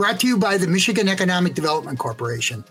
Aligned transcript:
brought 0.00 0.18
to 0.18 0.26
you 0.26 0.38
by 0.38 0.56
the 0.56 0.66
Michigan 0.66 1.10
Economic 1.10 1.52
Development 1.52 1.98
Corporation. 1.98 2.64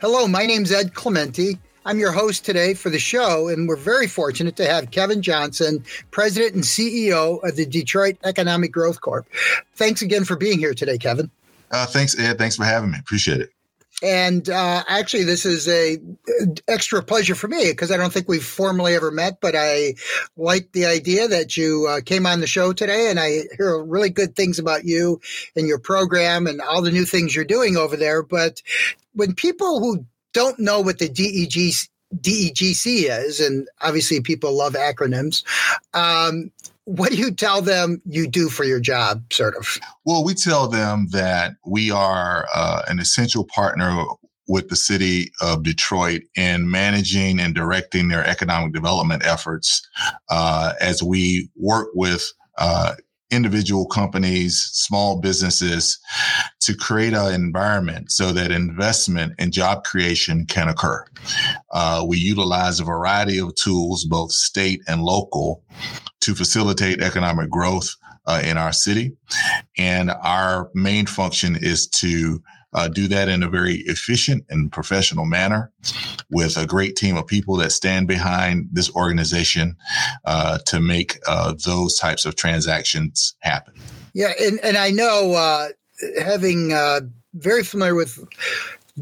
Hello, 0.00 0.26
my 0.26 0.46
name's 0.46 0.72
Ed 0.72 0.94
Clemente. 0.94 1.58
I'm 1.84 1.98
your 1.98 2.12
host 2.12 2.46
today 2.46 2.72
for 2.72 2.88
the 2.88 2.98
show, 2.98 3.48
and 3.48 3.68
we're 3.68 3.76
very 3.76 4.06
fortunate 4.06 4.56
to 4.56 4.64
have 4.64 4.90
Kevin 4.90 5.20
Johnson, 5.20 5.84
President 6.12 6.54
and 6.54 6.64
CEO 6.64 7.46
of 7.46 7.56
the 7.56 7.66
Detroit 7.66 8.16
Economic 8.24 8.72
Growth 8.72 9.02
Corp. 9.02 9.26
Thanks 9.74 10.00
again 10.00 10.24
for 10.24 10.34
being 10.34 10.58
here 10.58 10.72
today, 10.72 10.96
Kevin. 10.96 11.30
Uh, 11.70 11.84
thanks, 11.84 12.18
Ed. 12.18 12.38
Thanks 12.38 12.56
for 12.56 12.64
having 12.64 12.90
me. 12.90 12.98
Appreciate 12.98 13.42
it. 13.42 13.53
And 14.02 14.50
uh, 14.50 14.82
actually, 14.88 15.24
this 15.24 15.46
is 15.46 15.68
a 15.68 15.98
extra 16.68 17.02
pleasure 17.02 17.34
for 17.34 17.48
me 17.48 17.70
because 17.70 17.90
I 17.90 17.96
don't 17.96 18.12
think 18.12 18.28
we've 18.28 18.44
formally 18.44 18.94
ever 18.94 19.10
met, 19.10 19.40
but 19.40 19.54
I 19.56 19.94
like 20.36 20.72
the 20.72 20.86
idea 20.86 21.28
that 21.28 21.56
you 21.56 21.86
uh, 21.88 22.00
came 22.00 22.26
on 22.26 22.40
the 22.40 22.46
show 22.46 22.72
today, 22.72 23.08
and 23.08 23.20
I 23.20 23.44
hear 23.56 23.82
really 23.82 24.10
good 24.10 24.36
things 24.36 24.58
about 24.58 24.84
you 24.84 25.20
and 25.56 25.66
your 25.66 25.78
program 25.78 26.46
and 26.46 26.60
all 26.60 26.82
the 26.82 26.90
new 26.90 27.04
things 27.04 27.34
you're 27.34 27.44
doing 27.44 27.76
over 27.76 27.96
there. 27.96 28.22
But 28.22 28.62
when 29.14 29.34
people 29.34 29.80
who 29.80 30.04
don't 30.32 30.58
know 30.58 30.80
what 30.80 30.98
the 30.98 31.08
DEG 31.08 31.72
DEGC 32.14 33.04
is, 33.08 33.40
and 33.40 33.68
obviously 33.80 34.20
people 34.20 34.56
love 34.56 34.74
acronyms. 34.74 35.42
Um, 35.94 36.50
what 36.84 37.10
do 37.10 37.16
you 37.16 37.30
tell 37.30 37.62
them 37.62 38.00
you 38.04 38.28
do 38.28 38.48
for 38.48 38.64
your 38.64 38.80
job, 38.80 39.32
sort 39.32 39.56
of? 39.56 39.78
Well, 40.04 40.24
we 40.24 40.34
tell 40.34 40.68
them 40.68 41.08
that 41.12 41.54
we 41.66 41.90
are 41.90 42.46
uh, 42.54 42.82
an 42.88 42.98
essential 42.98 43.44
partner 43.44 44.04
with 44.46 44.68
the 44.68 44.76
city 44.76 45.32
of 45.40 45.62
Detroit 45.62 46.22
in 46.36 46.70
managing 46.70 47.40
and 47.40 47.54
directing 47.54 48.08
their 48.08 48.26
economic 48.26 48.74
development 48.74 49.24
efforts 49.24 49.86
uh, 50.28 50.74
as 50.80 51.02
we 51.02 51.48
work 51.56 51.88
with 51.94 52.30
uh, 52.58 52.94
individual 53.30 53.86
companies, 53.86 54.60
small 54.72 55.20
businesses 55.20 55.98
to 56.60 56.74
create 56.76 57.14
an 57.14 57.34
environment 57.34 58.10
so 58.12 58.32
that 58.32 58.52
investment 58.52 59.32
and 59.38 59.52
job 59.52 59.82
creation 59.84 60.46
can 60.46 60.68
occur. 60.68 61.04
Uh, 61.72 62.04
we 62.06 62.18
utilize 62.18 62.78
a 62.78 62.84
variety 62.84 63.38
of 63.38 63.54
tools, 63.56 64.04
both 64.04 64.30
state 64.30 64.80
and 64.86 65.02
local, 65.02 65.64
to 66.24 66.34
facilitate 66.34 67.02
economic 67.02 67.50
growth 67.50 67.94
uh, 68.26 68.40
in 68.44 68.56
our 68.56 68.72
city. 68.72 69.12
And 69.76 70.10
our 70.10 70.70
main 70.74 71.06
function 71.06 71.56
is 71.56 71.86
to 71.88 72.42
uh, 72.72 72.88
do 72.88 73.06
that 73.08 73.28
in 73.28 73.42
a 73.42 73.48
very 73.48 73.76
efficient 73.86 74.44
and 74.48 74.72
professional 74.72 75.26
manner 75.26 75.70
with 76.30 76.56
a 76.56 76.66
great 76.66 76.96
team 76.96 77.16
of 77.16 77.26
people 77.26 77.56
that 77.56 77.70
stand 77.70 78.08
behind 78.08 78.68
this 78.72 78.90
organization 78.94 79.76
uh, 80.24 80.58
to 80.66 80.80
make 80.80 81.18
uh, 81.28 81.54
those 81.64 81.96
types 81.96 82.24
of 82.24 82.34
transactions 82.34 83.36
happen. 83.40 83.74
Yeah, 84.14 84.32
and, 84.40 84.58
and 84.64 84.76
I 84.76 84.90
know 84.90 85.34
uh, 85.34 85.68
having 86.20 86.72
uh, 86.72 87.02
very 87.34 87.62
familiar 87.62 87.94
with 87.94 88.18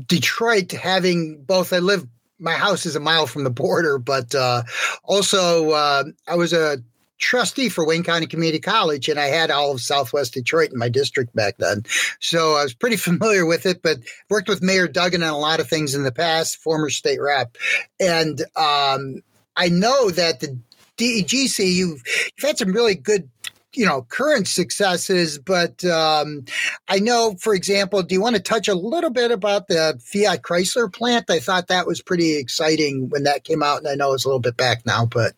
Detroit, 0.07 0.73
having 0.73 1.43
both, 1.43 1.73
I 1.73 1.79
live 1.79 2.07
my 2.39 2.55
house 2.55 2.85
is 2.87 2.97
a 2.97 3.01
mile 3.01 3.27
from 3.27 3.45
the 3.45 3.51
border, 3.51 3.99
but 3.99 4.35
uh, 4.35 4.65
also 5.05 5.71
uh, 5.71 6.05
I 6.27 6.35
was 6.35 6.53
a 6.53 6.83
trustee 7.23 7.69
for 7.69 7.87
Wayne 7.87 8.03
County 8.03 8.27
Community 8.27 8.59
College, 8.59 9.09
and 9.09 9.19
I 9.19 9.27
had 9.27 9.51
all 9.51 9.71
of 9.71 9.81
Southwest 9.81 10.35
Detroit 10.35 10.73
in 10.73 10.79
my 10.79 10.89
district 10.89 11.35
back 11.35 11.57
then. 11.59 11.85
So 12.21 12.57
I 12.57 12.65
was 12.65 12.75
pretty 12.75 12.97
familiar 12.99 13.47
with 13.47 13.65
it, 13.65 13.83
but 13.83 13.99
worked 14.29 14.49
with 14.49 14.63
Mayor 14.63 14.89
Duggan 14.89 15.23
on 15.23 15.33
a 15.33 15.39
lot 15.39 15.61
of 15.61 15.69
things 15.69 15.95
in 15.95 16.03
the 16.03 16.13
past, 16.13 16.59
former 16.59 16.91
state 16.91 17.21
rep. 17.21 17.57
And 17.99 18.43
um, 18.57 19.23
I 19.57 19.69
know 19.69 20.11
that 20.11 20.41
the 20.41 20.59
DEGC, 20.99 21.73
you've, 21.73 22.03
you've 22.37 22.45
had 22.49 22.59
some 22.59 22.73
really 22.73 22.97
good 22.97 23.31
you 23.75 23.87
know 23.87 24.03
current 24.03 24.47
successes 24.47 25.39
but 25.39 25.83
um, 25.87 26.45
i 26.89 26.99
know 26.99 27.35
for 27.41 27.55
example 27.55 28.03
do 28.03 28.15
you 28.15 28.21
want 28.21 28.37
to 28.37 28.43
touch 28.43 28.69
a 28.69 28.75
little 28.75 29.09
bit 29.09 29.31
about 29.31 29.67
the 29.67 29.99
fiat 30.05 30.43
chrysler 30.43 30.93
plant 30.93 31.31
i 31.31 31.39
thought 31.39 31.69
that 31.69 31.87
was 31.87 32.03
pretty 32.03 32.37
exciting 32.37 33.09
when 33.09 33.23
that 33.23 33.45
came 33.45 33.63
out 33.63 33.79
and 33.79 33.89
i 33.89 33.95
know 33.95 34.13
it's 34.13 34.27
a 34.27 34.29
little 34.29 34.41
bit 34.41 34.59
back 34.59 34.85
now 34.85 35.07
but 35.07 35.33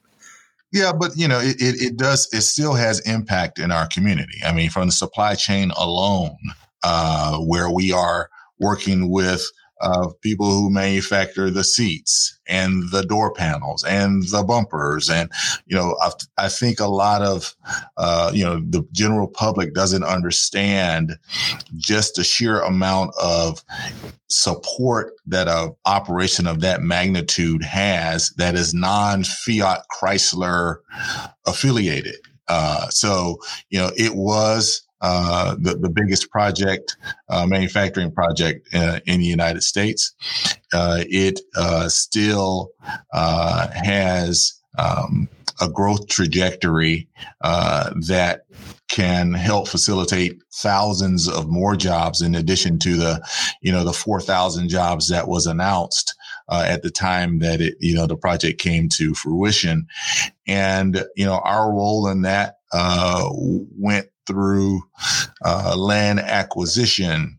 yeah, 0.75 0.93
but 0.93 1.13
you 1.17 1.29
know, 1.29 1.39
it, 1.39 1.55
it, 1.61 1.81
it, 1.81 1.97
does, 1.97 2.29
it 2.33 2.41
still 2.41 2.75
has 2.75 2.99
impact 3.09 3.61
in 3.61 3.71
our 3.71 3.87
community. 3.87 4.41
I 4.45 4.53
mean, 4.53 4.71
from 4.71 4.87
the 4.87 4.93
supply 4.93 5.37
chain 5.37 5.71
alone, 5.71 6.37
uh, 6.83 7.39
where 7.39 7.71
we 7.71 7.93
are 7.93 8.29
working 8.59 9.09
with 9.09 9.49
of 9.85 10.19
people 10.21 10.51
who 10.51 10.71
manufacture 10.71 11.51
the 11.51 11.65
seats 11.65 12.39
and 12.49 12.91
the 12.91 13.03
door 13.03 13.33
panels 13.33 13.85
and 13.85 14.23
the 14.29 14.43
bumpers. 14.43 15.11
And, 15.11 15.31
you 15.67 15.77
know, 15.77 15.97
I, 16.01 16.11
I 16.39 16.49
think 16.49 16.81
a 16.81 16.87
lot 16.87 17.23
of, 17.23 17.55
uh, 17.97 18.31
you 18.35 18.45
know, 18.45 18.61
the 18.61 18.87
general 18.93 19.29
public 19.29 19.75
doesn't 19.75 20.05
understand 20.05 21.17
just 21.77 22.17
the 22.17 22.25
sheer 22.25 22.61
amount 22.61 23.13
of 23.21 23.63
support 24.29 25.13
that 25.27 25.49
a 25.49 25.75
operation 25.85 26.47
of 26.47 26.61
that 26.61 26.83
magnitude 26.83 27.63
has 27.63 28.31
that 28.37 28.55
is 28.55 28.75
non 28.75 29.25
Fiat 29.25 29.83
Chrysler 29.93 30.77
affiliated. 31.47 32.17
Uh, 32.49 32.89
so, 32.89 33.39
you 33.71 33.79
know, 33.79 33.91
it 33.97 34.15
was 34.15 34.84
uh, 35.07 35.55
the, 35.59 35.75
the 35.75 35.91
biggest 35.91 36.31
project, 36.31 36.97
uh, 37.29 37.45
manufacturing 37.47 38.11
project 38.11 38.67
uh, 38.75 39.01
in 39.05 39.21
the 39.21 39.27
United 39.27 39.63
States. 39.63 40.15
Uh, 40.73 41.05
it 41.11 41.41
uh, 41.57 41.87
still 41.91 42.71
has 43.13 44.55
um, 44.79 45.29
a 45.61 45.69
growth 45.69 46.09
trajectory 46.09 47.07
that 47.43 48.47
can 48.89 49.35
help 49.35 49.69
facilitate 49.69 50.43
thousands 50.55 51.29
of 51.29 51.49
more 51.49 51.77
jobs 51.77 52.23
in 52.23 52.35
addition 52.35 52.79
to 52.79 52.97
the, 52.97 53.29
you 53.61 53.73
know, 53.73 53.85
the 53.85 53.93
4,000 53.93 54.71
jobs 54.71 55.09
that 55.09 55.29
was 55.29 55.47
announced 55.47 56.15
uh, 56.49 56.65
at 56.67 56.83
the 56.83 56.91
time 56.91 57.41
that 57.41 57.61
it, 57.61 57.75
you 57.79 57.95
know, 57.95 58.07
the 58.07 58.17
project 58.17 58.59
came 58.59 58.89
to 58.89 59.15
fruition. 59.15 59.87
And, 60.47 61.05
you 61.15 61.27
know, 61.27 61.41
our 61.45 61.71
role 61.71 62.09
in 62.09 62.23
that 62.23 62.57
uh, 62.73 63.29
went 63.33 64.09
through 64.27 64.83
uh, 65.45 65.75
land 65.77 66.21
acquisition. 66.21 67.37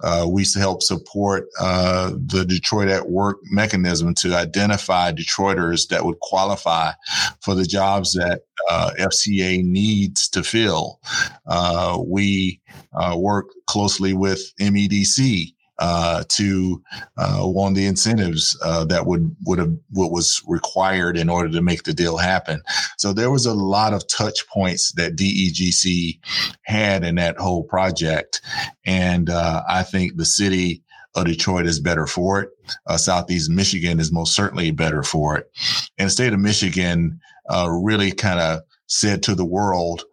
Uh, 0.00 0.26
we 0.30 0.46
help 0.54 0.80
support 0.80 1.48
uh, 1.60 2.10
the 2.26 2.44
Detroit 2.44 2.88
at 2.88 3.10
Work 3.10 3.38
mechanism 3.50 4.14
to 4.14 4.34
identify 4.34 5.10
Detroiters 5.10 5.88
that 5.88 6.04
would 6.04 6.20
qualify 6.20 6.92
for 7.40 7.56
the 7.56 7.64
jobs 7.64 8.12
that 8.12 8.42
uh, 8.70 8.92
FCA 8.98 9.64
needs 9.64 10.28
to 10.28 10.44
fill. 10.44 11.00
Uh, 11.46 11.98
we 12.06 12.60
uh, 12.92 13.16
work 13.18 13.46
closely 13.66 14.12
with 14.12 14.52
MEDC 14.60 15.52
uh, 15.78 16.24
to 16.28 16.82
uh, 17.16 17.40
of 17.68 17.74
the 17.74 17.86
incentives 17.86 18.58
uh, 18.64 18.84
that 18.84 19.06
would 19.06 19.34
would 19.44 19.58
have 19.58 19.72
what 19.90 20.10
was 20.10 20.42
required 20.46 21.16
in 21.16 21.28
order 21.28 21.48
to 21.48 21.62
make 21.62 21.84
the 21.84 21.94
deal 21.94 22.16
happen. 22.16 22.60
So 22.96 23.12
there 23.12 23.30
was 23.30 23.46
a 23.46 23.54
lot 23.54 23.94
of 23.94 24.06
touch 24.08 24.46
points 24.48 24.92
that 24.92 25.16
DEGC 25.16 26.18
had 26.62 27.04
in 27.04 27.14
that 27.16 27.38
whole 27.38 27.62
project, 27.62 28.40
and 28.84 29.30
uh, 29.30 29.62
I 29.68 29.82
think 29.84 30.16
the 30.16 30.24
city 30.24 30.82
of 31.14 31.26
Detroit 31.26 31.66
is 31.66 31.80
better 31.80 32.06
for 32.06 32.40
it. 32.42 32.50
Uh, 32.86 32.96
Southeast 32.96 33.50
Michigan 33.50 34.00
is 34.00 34.12
most 34.12 34.34
certainly 34.34 34.70
better 34.70 35.02
for 35.02 35.36
it, 35.36 35.50
and 35.96 36.06
the 36.06 36.12
state 36.12 36.32
of 36.32 36.40
Michigan 36.40 37.20
uh, 37.48 37.68
really 37.70 38.12
kind 38.12 38.40
of 38.40 38.62
said 38.86 39.22
to 39.22 39.34
the 39.34 39.46
world. 39.46 40.04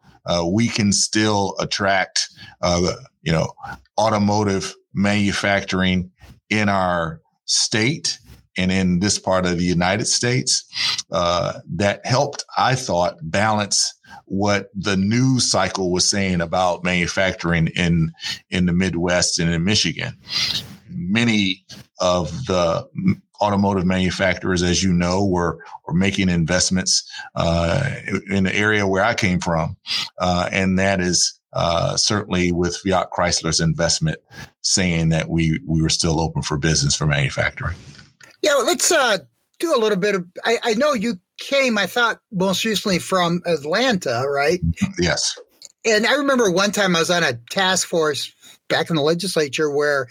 we 0.54 0.68
can 0.68 0.92
still 0.92 1.56
attract, 1.60 2.30
you 3.24 3.32
know, 3.32 3.48
automotive 3.98 4.76
manufacturing 4.96 6.12
in 6.50 6.70
our 6.70 7.22
state 7.46 8.18
and 8.58 8.72
in 8.72 9.00
this 9.00 9.20
part 9.20 9.46
of 9.46 9.58
the 9.58 9.64
United 9.64 10.06
States 10.06 10.64
uh, 11.12 11.60
that 11.76 12.06
helped, 12.06 12.46
I 12.58 12.76
thought, 12.76 13.18
balance 13.22 13.94
what 14.26 14.70
the 14.74 14.96
news 14.96 15.52
cycle 15.52 15.92
was 15.92 16.10
saying 16.10 16.42
about 16.42 16.84
manufacturing 16.84 17.68
in 17.68 18.12
in 18.50 18.66
the 18.66 18.74
Midwest 18.74 19.40
and 19.40 19.54
in 19.54 19.64
Michigan. 19.64 20.18
Many 20.90 21.66
of 22.00 22.46
the 22.46 22.88
automotive 23.42 23.86
manufacturers, 23.86 24.64
as 24.64 24.82
you 24.82 24.94
know, 24.94 25.26
were 25.26 25.60
were 25.86 25.94
making 25.94 26.30
investments 26.30 27.04
uh, 27.36 27.90
in 28.30 28.46
the 28.46 28.56
area 28.56 28.88
where 28.88 29.04
I 29.04 29.14
came 29.14 29.40
from, 29.40 29.76
uh, 30.20 30.50
and 30.52 30.80
that 30.80 31.02
is 31.02 31.40
uh, 31.56 31.96
certainly 31.98 32.52
with 32.52 32.78
Fiat 32.78 33.10
Chrysler's 33.12 33.60
investment, 33.60 34.20
saying 34.62 35.10
that 35.10 35.30
we 35.30 35.60
we 35.66 35.82
were 35.82 35.90
still 35.90 36.20
open 36.20 36.42
for 36.42 36.58
business 36.58 36.96
for 36.96 37.08
manufacturing. 37.08 37.76
Yeah, 38.42 38.56
let's 38.56 38.92
uh, 38.92 39.20
do 39.60 39.76
a 39.76 39.80
little 39.80 39.98
bit 39.98 40.16
of. 40.16 40.26
I, 40.44 40.60
I 40.64 40.74
know 40.74 40.94
you 40.94 41.16
came, 41.40 41.78
I 41.78 41.88
thought, 41.88 42.20
most 42.32 42.64
recently 42.66 43.00
from 43.00 43.42
Atlanta, 43.46 44.26
right? 44.30 44.60
Yes. 45.00 45.38
And 45.86 46.06
I 46.08 46.14
remember 46.16 46.50
one 46.50 46.72
time 46.72 46.96
I 46.96 47.00
was 47.00 47.12
on 47.12 47.24
a 47.24 47.34
task 47.50 47.88
force 47.88 48.34
back 48.68 48.90
in 48.90 48.96
the 48.96 49.02
legislature 49.02 49.70
where 49.70 50.08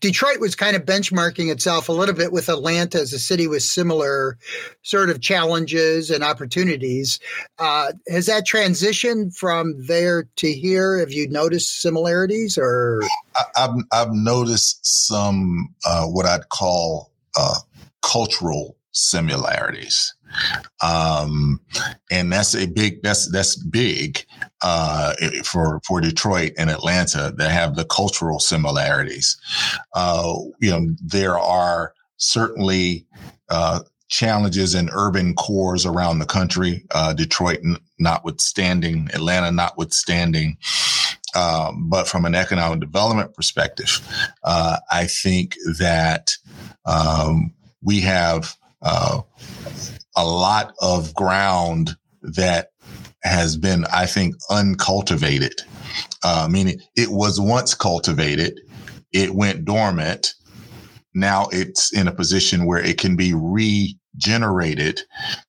Detroit 0.00 0.40
was 0.40 0.54
kind 0.54 0.74
of 0.74 0.86
benchmarking 0.86 1.52
itself 1.52 1.90
a 1.90 1.92
little 1.92 2.14
bit 2.14 2.32
with 2.32 2.48
Atlanta 2.48 2.98
as 2.98 3.12
a 3.12 3.18
city 3.18 3.46
with 3.46 3.62
similar 3.62 4.38
sort 4.82 5.10
of 5.10 5.20
challenges 5.20 6.10
and 6.10 6.24
opportunities. 6.24 7.20
Uh, 7.58 7.92
has 8.08 8.26
that 8.26 8.46
transitioned 8.46 9.36
from 9.36 9.74
there 9.86 10.26
to 10.36 10.50
here? 10.50 10.98
Have 10.98 11.12
you 11.12 11.28
noticed 11.28 11.82
similarities 11.82 12.56
or? 12.56 13.02
I, 13.36 13.60
have 13.60 13.74
I've 13.92 14.12
noticed 14.12 14.80
some, 14.86 15.74
uh, 15.84 16.06
what 16.06 16.24
I'd 16.24 16.48
call 16.48 17.10
uh, 17.36 17.56
cultural 18.02 18.76
similarities. 18.92 20.14
Um, 20.82 21.60
and 22.10 22.32
that's 22.32 22.54
a 22.54 22.66
big, 22.66 23.02
that's, 23.02 23.30
that's 23.30 23.56
big, 23.56 24.24
uh, 24.62 25.14
for, 25.44 25.80
for 25.86 26.00
Detroit 26.00 26.52
and 26.58 26.70
Atlanta 26.70 27.32
that 27.36 27.50
have 27.50 27.76
the 27.76 27.84
cultural 27.84 28.38
similarities. 28.40 29.36
Uh, 29.94 30.34
you 30.60 30.70
know, 30.70 30.86
there 31.04 31.38
are 31.38 31.94
certainly, 32.16 33.06
uh, 33.48 33.80
challenges 34.08 34.74
in 34.74 34.90
urban 34.92 35.34
cores 35.34 35.86
around 35.86 36.18
the 36.18 36.26
country, 36.26 36.84
uh, 36.90 37.12
Detroit 37.12 37.60
notwithstanding, 38.00 39.08
Atlanta 39.14 39.52
notwithstanding. 39.52 40.58
Um, 41.36 41.88
but 41.88 42.08
from 42.08 42.24
an 42.24 42.34
economic 42.34 42.80
development 42.80 43.34
perspective, 43.34 44.00
uh, 44.42 44.78
I 44.90 45.06
think 45.06 45.56
that 45.78 46.36
um, 46.84 47.54
we 47.82 48.00
have 48.00 48.56
uh, 48.82 49.20
a 50.16 50.24
lot 50.24 50.74
of 50.80 51.14
ground 51.14 51.96
that 52.22 52.70
has 53.22 53.56
been, 53.56 53.84
I 53.92 54.06
think, 54.06 54.34
uncultivated. 54.50 55.54
Uh, 56.22 56.48
meaning 56.50 56.80
it 56.96 57.10
was 57.10 57.40
once 57.40 57.74
cultivated, 57.74 58.60
it 59.12 59.34
went 59.34 59.64
dormant. 59.64 60.34
Now 61.14 61.48
it's 61.50 61.92
in 61.92 62.08
a 62.08 62.14
position 62.14 62.66
where 62.66 62.82
it 62.82 62.98
can 62.98 63.16
be 63.16 63.34
regenerated 63.34 65.00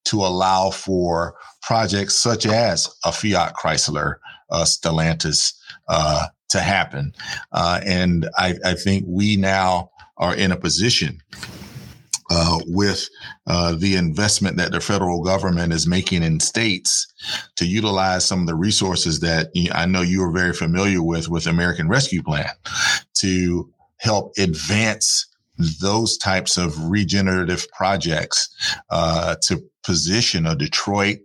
to 0.05 0.17
allow 0.17 0.71
for 0.71 1.35
projects 1.61 2.15
such 2.15 2.45
as 2.45 2.89
a 3.05 3.11
Fiat 3.11 3.53
Chrysler, 3.55 4.15
uh, 4.49 4.63
Stellantis, 4.63 5.53
uh, 5.87 6.27
to 6.49 6.59
happen. 6.59 7.13
Uh, 7.51 7.79
and 7.85 8.27
I, 8.37 8.55
I 8.65 8.73
think 8.73 9.05
we 9.07 9.37
now 9.37 9.91
are 10.17 10.35
in 10.35 10.51
a 10.51 10.57
position 10.57 11.21
uh, 12.33 12.59
with 12.67 13.09
uh, 13.45 13.75
the 13.75 13.97
investment 13.97 14.55
that 14.55 14.71
the 14.71 14.79
federal 14.79 15.21
government 15.21 15.73
is 15.73 15.85
making 15.85 16.23
in 16.23 16.39
states 16.39 17.05
to 17.57 17.65
utilize 17.65 18.23
some 18.23 18.39
of 18.39 18.47
the 18.47 18.55
resources 18.55 19.19
that 19.19 19.49
I 19.73 19.85
know 19.85 20.01
you 20.01 20.23
are 20.23 20.31
very 20.31 20.53
familiar 20.53 21.03
with, 21.03 21.27
with 21.27 21.45
American 21.45 21.89
Rescue 21.89 22.23
Plan, 22.23 22.49
to 23.15 23.69
help 23.97 24.31
advance 24.37 25.27
those 25.81 26.17
types 26.17 26.57
of 26.57 26.89
regenerative 26.89 27.67
projects 27.73 28.49
uh, 28.89 29.35
to 29.43 29.61
position 29.83 30.45
a 30.45 30.55
Detroit 30.55 31.17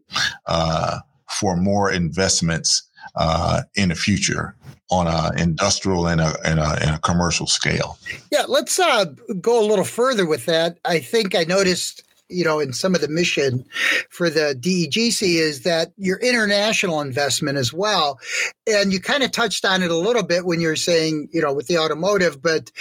uh, 0.47 0.99
for 1.31 1.57
more 1.57 1.93
investments 1.93 2.86
uh, 3.17 3.63
in 3.75 3.89
the 3.89 3.95
future 3.95 4.55
on 4.91 5.07
a 5.07 5.33
industrial 5.41 6.07
and 6.07 6.21
a, 6.21 6.37
and 6.45 6.61
a, 6.61 6.79
and 6.81 6.95
a 6.95 6.99
commercial 6.99 7.47
scale. 7.47 7.99
Yeah, 8.31 8.45
let's 8.47 8.79
uh, 8.79 9.07
go 9.41 9.61
a 9.61 9.67
little 9.67 9.85
further 9.85 10.27
with 10.27 10.47
that. 10.47 10.79
I 10.85 11.01
think 11.01 11.35
I 11.35 11.43
noticed 11.43 12.03
you 12.29 12.45
know, 12.45 12.59
in 12.59 12.73
some 12.73 12.95
of 12.95 13.01
the 13.01 13.09
mission 13.09 13.65
for 14.11 14.29
the 14.29 14.57
DEGC 14.59 15.37
is 15.37 15.63
that 15.63 15.93
your 15.97 16.19
international 16.19 17.01
investment 17.01 17.57
as 17.57 17.73
well. 17.73 18.19
And 18.67 18.93
you 18.93 19.01
kind 19.01 19.23
of 19.23 19.31
touched 19.31 19.65
on 19.65 19.83
it 19.83 19.91
a 19.91 19.97
little 19.97 20.25
bit 20.25 20.45
when 20.45 20.61
you're 20.61 20.77
saying, 20.77 21.29
you 21.33 21.41
know, 21.41 21.53
with 21.53 21.69
the 21.69 21.79
automotive, 21.79 22.43
but 22.43 22.73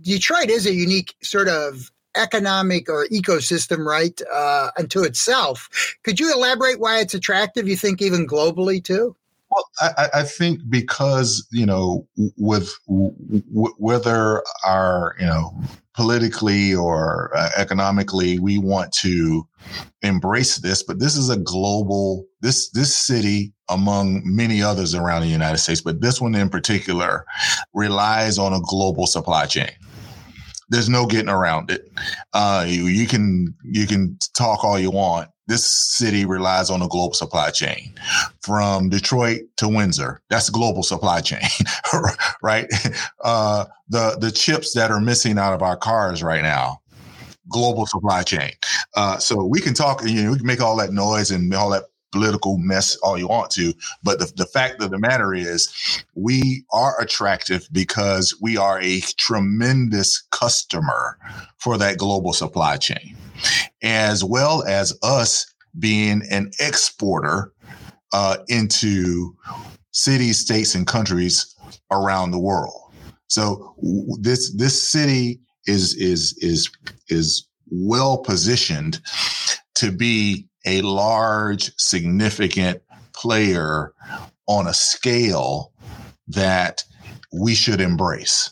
Detroit 0.00 0.50
is 0.50 0.66
a 0.66 0.74
unique 0.74 1.14
sort 1.22 1.48
of 1.48 1.90
economic 2.16 2.88
or 2.88 3.06
ecosystem 3.06 3.86
right 3.86 4.20
uh, 4.32 4.70
unto 4.78 5.02
itself. 5.02 5.96
Could 6.02 6.20
you 6.20 6.32
elaborate 6.32 6.80
why 6.80 7.00
it's 7.00 7.14
attractive, 7.14 7.68
you 7.68 7.76
think, 7.76 8.02
even 8.02 8.26
globally 8.26 8.82
too? 8.82 9.16
Well, 9.50 9.64
I, 9.80 10.08
I, 10.14 10.22
think 10.22 10.60
because 10.68 11.46
you 11.50 11.66
know, 11.66 12.06
with 12.36 12.72
w- 12.86 13.14
whether 13.78 14.42
our 14.64 15.16
you 15.18 15.26
know 15.26 15.60
politically 15.94 16.72
or 16.74 17.32
uh, 17.36 17.50
economically, 17.56 18.38
we 18.38 18.58
want 18.58 18.92
to 19.00 19.46
embrace 20.02 20.58
this, 20.58 20.82
but 20.84 21.00
this 21.00 21.16
is 21.16 21.30
a 21.30 21.36
global. 21.36 22.26
This 22.42 22.70
this 22.70 22.96
city, 22.96 23.52
among 23.68 24.22
many 24.24 24.62
others 24.62 24.94
around 24.94 25.22
the 25.22 25.28
United 25.28 25.58
States, 25.58 25.80
but 25.80 26.00
this 26.00 26.20
one 26.20 26.36
in 26.36 26.48
particular, 26.48 27.26
relies 27.74 28.38
on 28.38 28.52
a 28.52 28.60
global 28.60 29.06
supply 29.06 29.46
chain 29.46 29.72
there's 30.70 30.88
no 30.88 31.06
getting 31.06 31.28
around 31.28 31.70
it. 31.70 31.92
Uh, 32.32 32.64
you, 32.66 32.86
you, 32.86 33.06
can 33.06 33.54
you 33.64 33.86
can 33.86 34.16
talk 34.34 34.64
all 34.64 34.78
you 34.78 34.90
want, 34.90 35.28
this 35.50 35.66
city 35.66 36.24
relies 36.24 36.70
on 36.70 36.80
a 36.80 36.86
global 36.86 37.12
supply 37.12 37.50
chain 37.50 37.92
from 38.40 38.88
Detroit 38.88 39.40
to 39.56 39.68
Windsor. 39.68 40.22
That's 40.30 40.48
global 40.48 40.84
supply 40.84 41.20
chain, 41.20 41.42
right? 42.42 42.66
Uh, 43.22 43.64
the, 43.88 44.16
the 44.20 44.30
chips 44.30 44.74
that 44.74 44.92
are 44.92 45.00
missing 45.00 45.38
out 45.38 45.52
of 45.52 45.60
our 45.60 45.76
cars 45.76 46.22
right 46.22 46.42
now, 46.42 46.80
global 47.48 47.84
supply 47.86 48.22
chain. 48.22 48.52
Uh, 48.94 49.18
so 49.18 49.44
we 49.44 49.60
can 49.60 49.74
talk, 49.74 50.02
you 50.04 50.22
know, 50.22 50.30
we 50.30 50.38
can 50.38 50.46
make 50.46 50.60
all 50.60 50.76
that 50.76 50.92
noise 50.92 51.32
and 51.32 51.52
all 51.52 51.70
that 51.70 51.86
political 52.12 52.58
mess 52.58 52.96
all 52.96 53.18
you 53.18 53.28
want 53.28 53.50
to. 53.52 53.72
But 54.02 54.18
the, 54.18 54.32
the 54.36 54.46
fact 54.46 54.82
of 54.82 54.90
the 54.90 54.98
matter 54.98 55.34
is, 55.34 56.04
we 56.14 56.64
are 56.72 57.00
attractive 57.00 57.68
because 57.72 58.34
we 58.40 58.56
are 58.56 58.80
a 58.80 59.00
tremendous 59.16 60.22
customer 60.30 61.18
for 61.58 61.78
that 61.78 61.98
global 61.98 62.32
supply 62.32 62.76
chain 62.76 63.16
as 63.82 64.24
well 64.24 64.62
as 64.66 64.96
us 65.02 65.52
being 65.78 66.22
an 66.30 66.50
exporter 66.60 67.52
uh, 68.12 68.38
into 68.48 69.36
cities, 69.92 70.38
states, 70.38 70.74
and 70.74 70.86
countries 70.86 71.54
around 71.90 72.30
the 72.30 72.38
world. 72.38 72.92
So 73.28 73.74
this 74.20 74.52
this 74.56 74.80
city 74.82 75.40
is 75.66 75.94
is 75.94 76.36
is 76.38 76.70
is 77.08 77.46
well 77.70 78.18
positioned 78.18 79.00
to 79.76 79.92
be 79.92 80.48
a 80.66 80.82
large, 80.82 81.72
significant 81.76 82.82
player 83.12 83.92
on 84.46 84.66
a 84.66 84.74
scale 84.74 85.72
that 86.28 86.84
we 87.32 87.54
should 87.54 87.80
embrace. 87.80 88.50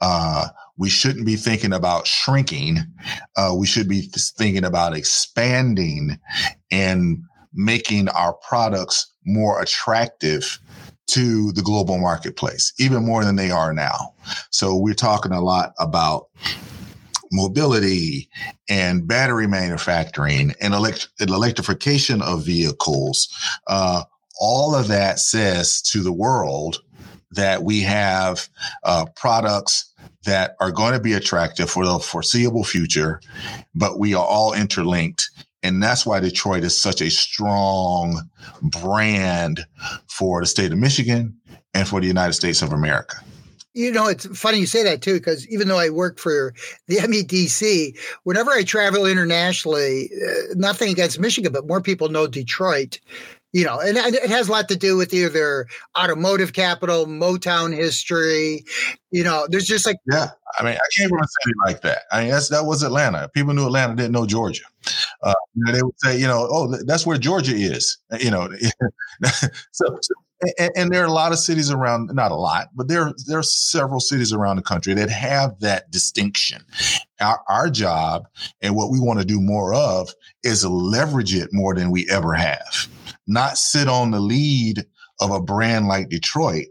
Uh, 0.00 0.48
we 0.76 0.88
shouldn't 0.88 1.26
be 1.26 1.36
thinking 1.36 1.72
about 1.72 2.06
shrinking. 2.06 2.78
Uh, 3.36 3.54
we 3.56 3.66
should 3.66 3.88
be 3.88 4.02
thinking 4.02 4.64
about 4.64 4.96
expanding 4.96 6.18
and 6.70 7.18
making 7.52 8.08
our 8.10 8.34
products 8.34 9.12
more 9.26 9.60
attractive 9.60 10.58
to 11.08 11.52
the 11.52 11.62
global 11.62 11.98
marketplace, 11.98 12.72
even 12.78 13.04
more 13.04 13.24
than 13.24 13.36
they 13.36 13.50
are 13.50 13.72
now. 13.72 14.14
So 14.50 14.76
we're 14.76 14.94
talking 14.94 15.32
a 15.32 15.40
lot 15.40 15.72
about 15.78 16.28
mobility 17.32 18.28
and 18.68 19.06
battery 19.06 19.46
manufacturing 19.46 20.54
and 20.60 20.74
elect- 20.74 21.08
electrification 21.20 22.22
of 22.22 22.44
vehicles. 22.44 23.28
Uh, 23.66 24.02
all 24.40 24.74
of 24.74 24.88
that 24.88 25.18
says 25.18 25.82
to 25.82 26.02
the 26.02 26.12
world 26.12 26.78
that 27.32 27.62
we 27.62 27.80
have 27.80 28.48
uh, 28.84 29.04
products 29.16 29.92
that 30.24 30.56
are 30.60 30.70
going 30.70 30.92
to 30.92 31.00
be 31.00 31.12
attractive 31.12 31.70
for 31.70 31.84
the 31.84 31.98
foreseeable 31.98 32.64
future, 32.64 33.20
but 33.74 33.98
we 33.98 34.14
are 34.14 34.24
all 34.24 34.52
interlinked. 34.52 35.30
And 35.62 35.82
that's 35.82 36.06
why 36.06 36.20
Detroit 36.20 36.64
is 36.64 36.80
such 36.80 37.00
a 37.00 37.10
strong 37.10 38.28
brand 38.62 39.66
for 40.06 40.40
the 40.40 40.46
state 40.46 40.72
of 40.72 40.78
Michigan 40.78 41.36
and 41.74 41.86
for 41.86 42.00
the 42.00 42.06
United 42.06 42.34
States 42.34 42.62
of 42.62 42.72
America. 42.72 43.16
You 43.74 43.92
know, 43.92 44.06
it's 44.08 44.26
funny 44.38 44.58
you 44.58 44.66
say 44.66 44.82
that 44.82 45.02
too, 45.02 45.14
because 45.14 45.46
even 45.48 45.68
though 45.68 45.78
I 45.78 45.90
work 45.90 46.18
for 46.18 46.54
the 46.86 46.96
MEDC, 46.96 47.96
whenever 48.24 48.50
I 48.50 48.64
travel 48.64 49.06
internationally, 49.06 50.10
uh, 50.26 50.54
nothing 50.54 50.90
against 50.90 51.20
Michigan, 51.20 51.52
but 51.52 51.66
more 51.66 51.80
people 51.80 52.08
know 52.08 52.26
Detroit 52.26 52.98
you 53.52 53.64
know, 53.64 53.80
and, 53.80 53.96
and, 53.96 54.14
it 54.14 54.28
has 54.28 54.48
a 54.48 54.52
lot 54.52 54.68
to 54.68 54.76
do 54.76 54.96
with 54.96 55.14
either 55.14 55.66
automotive 55.98 56.52
capital, 56.52 57.06
Motown 57.06 57.74
history. 57.74 58.64
You 59.10 59.24
know, 59.24 59.46
there's 59.48 59.64
just 59.64 59.86
like 59.86 59.96
yeah. 60.10 60.30
I 60.58 60.62
mean, 60.62 60.74
I 60.74 60.88
can't 60.96 61.10
even 61.10 61.24
say 61.24 61.50
it 61.50 61.56
like 61.66 61.80
that. 61.82 62.02
I 62.12 62.22
mean, 62.22 62.30
that's 62.30 62.48
that 62.50 62.66
was 62.66 62.82
Atlanta. 62.82 63.28
People 63.30 63.54
knew 63.54 63.66
Atlanta, 63.66 63.96
didn't 63.96 64.12
know 64.12 64.26
Georgia. 64.26 64.64
Uh, 65.22 65.34
you 65.54 65.64
know, 65.64 65.72
they 65.72 65.82
would 65.82 65.98
say, 65.98 66.18
you 66.18 66.26
know, 66.26 66.46
oh, 66.50 66.76
that's 66.84 67.06
where 67.06 67.16
Georgia 67.16 67.54
is. 67.54 67.96
You 68.20 68.30
know, 68.30 68.48
so, 69.24 69.98
so 70.00 70.14
and, 70.58 70.70
and, 70.76 70.92
there 70.92 71.02
are 71.02 71.06
a 71.06 71.12
lot 71.12 71.32
of 71.32 71.38
cities 71.38 71.70
around, 71.70 72.10
not 72.14 72.30
a 72.30 72.36
lot, 72.36 72.68
but 72.74 72.88
there, 72.88 73.12
there 73.26 73.38
are 73.38 73.42
several 73.42 74.00
cities 74.00 74.32
around 74.32 74.56
the 74.56 74.62
country 74.62 74.94
that 74.94 75.10
have 75.10 75.58
that 75.60 75.90
distinction. 75.90 76.64
Our, 77.20 77.40
our 77.48 77.70
job 77.70 78.28
and 78.60 78.76
what 78.76 78.90
we 78.90 79.00
want 79.00 79.18
to 79.18 79.24
do 79.24 79.40
more 79.40 79.74
of 79.74 80.10
is 80.44 80.64
leverage 80.64 81.34
it 81.34 81.48
more 81.52 81.74
than 81.74 81.90
we 81.90 82.08
ever 82.08 82.34
have. 82.34 82.88
Not 83.26 83.58
sit 83.58 83.88
on 83.88 84.10
the 84.10 84.20
lead 84.20 84.84
of 85.20 85.30
a 85.30 85.42
brand 85.42 85.88
like 85.88 86.08
Detroit, 86.08 86.66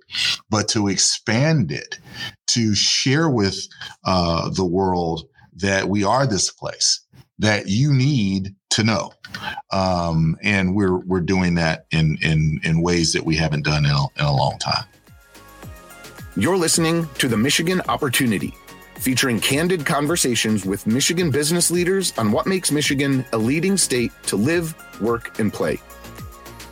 but 0.49 0.69
to 0.69 0.87
expand 0.87 1.71
it, 1.71 1.99
to 2.47 2.73
share 2.73 3.29
with 3.29 3.67
uh, 4.05 4.49
the 4.49 4.65
world 4.65 5.27
that 5.53 5.89
we 5.89 6.03
are 6.03 6.25
this 6.25 6.51
place 6.51 7.01
that 7.39 7.67
you 7.67 7.93
need 7.93 8.55
to 8.71 8.83
know. 8.83 9.11
Um, 9.71 10.37
and 10.41 10.75
we're 10.75 10.97
we're 10.97 11.21
doing 11.21 11.55
that 11.55 11.85
in 11.91 12.17
in 12.21 12.59
in 12.63 12.81
ways 12.81 13.13
that 13.13 13.23
we 13.23 13.35
haven't 13.35 13.65
done 13.65 13.85
in 13.85 13.91
a, 13.91 14.03
in 14.19 14.25
a 14.25 14.33
long 14.33 14.57
time. 14.59 14.85
You're 16.35 16.57
listening 16.57 17.07
to 17.17 17.27
the 17.27 17.37
Michigan 17.37 17.81
Opportunity, 17.87 18.53
featuring 18.95 19.39
candid 19.39 19.85
conversations 19.85 20.65
with 20.65 20.85
Michigan 20.85 21.31
business 21.31 21.71
leaders 21.71 22.13
on 22.17 22.31
what 22.31 22.45
makes 22.45 22.71
Michigan 22.71 23.25
a 23.33 23.37
leading 23.37 23.77
state 23.77 24.11
to 24.27 24.35
live, 24.35 24.75
work, 25.01 25.39
and 25.39 25.51
play. 25.51 25.79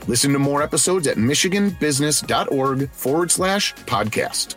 Listen 0.07 0.31
to 0.33 0.39
more 0.39 0.61
episodes 0.61 1.07
at 1.07 1.17
michiganbusiness.org 1.17 2.91
forward 2.91 3.31
slash 3.31 3.73
podcast. 3.73 4.55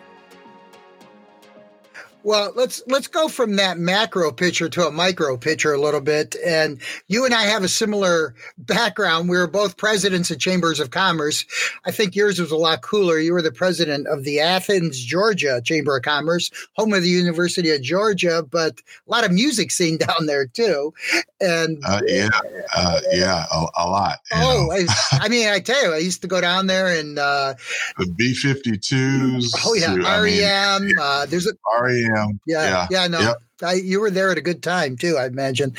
Well, 2.29 2.53
let's 2.55 2.83
let's 2.87 3.07
go 3.07 3.29
from 3.29 3.57
that 3.57 3.79
macro 3.79 4.31
picture 4.31 4.69
to 4.69 4.87
a 4.87 4.91
micro 4.91 5.39
picture 5.39 5.73
a 5.73 5.81
little 5.81 6.03
bit. 6.03 6.37
And 6.45 6.79
you 7.07 7.25
and 7.25 7.33
I 7.33 7.45
have 7.45 7.65
a 7.65 7.69
similar 7.69 8.35
background. 8.59 9.31
We 9.31 9.39
were 9.39 9.47
both 9.47 9.79
presidents 9.79 10.31
of 10.31 10.39
chambers 10.39 10.79
of 10.79 10.91
commerce. 10.91 11.47
I 11.87 11.91
think 11.91 12.15
yours 12.15 12.39
was 12.39 12.51
a 12.51 12.57
lot 12.57 12.83
cooler. 12.83 13.19
You 13.19 13.33
were 13.33 13.41
the 13.41 13.51
president 13.51 14.09
of 14.09 14.25
the 14.25 14.41
Athens, 14.41 15.03
Georgia 15.03 15.63
Chamber 15.65 15.97
of 15.97 16.03
Commerce, 16.03 16.51
home 16.77 16.93
of 16.93 17.03
the 17.03 17.09
University 17.09 17.71
of 17.71 17.81
Georgia, 17.81 18.43
but 18.43 18.83
a 19.07 19.11
lot 19.11 19.25
of 19.25 19.33
music 19.33 19.71
scene 19.71 19.97
down 19.97 20.27
there 20.27 20.47
too. 20.47 20.93
And 21.41 21.83
uh, 21.87 22.03
yeah, 22.07 22.29
uh, 22.77 23.01
yeah, 23.11 23.47
a, 23.51 23.67
a 23.79 23.89
lot. 23.89 24.19
Oh, 24.35 24.71
I, 24.71 24.87
I, 25.13 25.29
mean, 25.31 25.49
I 25.49 25.61
tell 25.61 25.83
you, 25.83 25.95
I 25.95 25.99
used 25.99 26.21
to 26.21 26.29
go 26.29 26.43
down 26.43 26.67
there 26.67 26.89
and 26.89 27.19
uh, 27.19 27.55
the 27.97 28.07
B 28.19 28.35
52s. 28.35 29.51
Oh 29.65 29.73
yeah, 29.73 29.95
to, 29.95 30.03
REM. 30.03 30.83
I 30.83 30.85
mean, 30.85 30.97
uh, 31.01 31.25
there's 31.25 31.47
a 31.47 31.53
REM 31.81 32.18
yeah, 32.47 32.65
yeah, 32.65 32.87
yeah. 32.91 33.07
No, 33.07 33.21
yep. 33.21 33.37
I, 33.63 33.75
you 33.75 34.01
were 34.01 34.11
there 34.11 34.31
at 34.31 34.39
a 34.39 34.43
good 34.43 34.63
time 34.63 34.97
too, 34.97 35.17
I 35.17 35.27
imagine. 35.27 35.75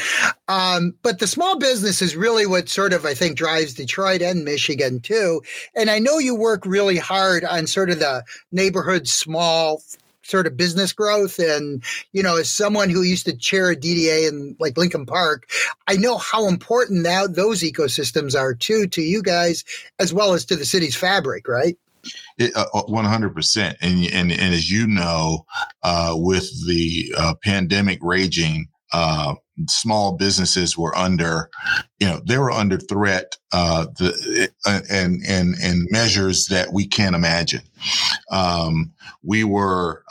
Um, 0.48 0.96
but 1.02 1.20
the 1.20 1.28
small 1.28 1.58
business 1.58 2.02
is 2.02 2.16
really 2.16 2.46
what 2.46 2.70
sort 2.70 2.94
of 2.94 3.06
I 3.06 3.14
think 3.14 3.38
drives 3.38 3.74
Detroit 3.74 4.22
and 4.22 4.44
Michigan 4.44 5.00
too. 5.00 5.42
And 5.76 5.90
I 5.90 6.00
know 6.00 6.18
you 6.18 6.36
work 6.36 6.66
really 6.66 6.98
hard 6.98 7.44
on 7.44 7.68
sort 7.68 7.90
of 7.90 8.00
the 8.00 8.24
neighborhood 8.52 9.08
small 9.08 9.82
sort 10.30 10.48
of 10.48 10.56
business 10.56 10.94
growth. 10.94 11.40
And, 11.40 11.84
you 12.14 12.22
know, 12.22 12.38
as 12.38 12.52
someone 12.52 12.90
who 12.90 13.02
used 13.02 13.26
to 13.26 13.36
chair 13.36 13.72
a 13.72 13.76
DDA 13.76 14.30
in 14.30 14.56
like 14.60 14.78
Lincoln 14.78 15.06
Park, 15.06 15.50
I 15.88 15.96
know 15.96 16.18
how 16.18 16.48
important 16.48 17.04
that 17.04 17.36
those 17.36 17.62
ecosystems 17.62 18.40
are 18.40 18.54
too 18.54 18.88
to 18.88 19.02
you 19.02 19.24
guys 19.24 19.64
as 20.00 20.14
well 20.14 20.34
as 20.34 20.46
to 20.46 20.56
the 20.56 20.66
city's 20.66 20.96
fabric, 20.96 21.48
right? 21.48 21.78
Uh, 22.56 22.82
one 22.88 23.06
hundred 23.06 23.36
percent, 23.36 23.78
and 23.82 24.06
and 24.14 24.32
and 24.32 24.54
as 24.54 24.72
you 24.72 24.88
know, 24.88 25.46
uh, 25.84 26.14
with 26.16 26.50
the 26.68 27.14
uh, 27.18 27.34
pandemic 27.44 28.00
raging, 28.02 28.66
uh, 28.94 29.36
small 29.68 30.16
businesses 30.16 30.78
were 30.78 30.96
under, 30.98 31.50
you 32.00 32.08
know, 32.08 32.22
they 32.26 32.38
were 32.38 32.52
under 32.52 32.78
threat, 32.78 33.36
uh, 33.52 33.88
the, 33.98 34.50
uh, 34.66 34.80
and 34.90 35.22
and 35.28 35.56
and 35.62 35.88
measures 35.92 36.46
that 36.48 36.72
we 36.72 36.88
can't 36.88 37.16
imagine. 37.16 37.64
Um, 38.32 38.94
we 39.22 39.44
were, 39.44 40.04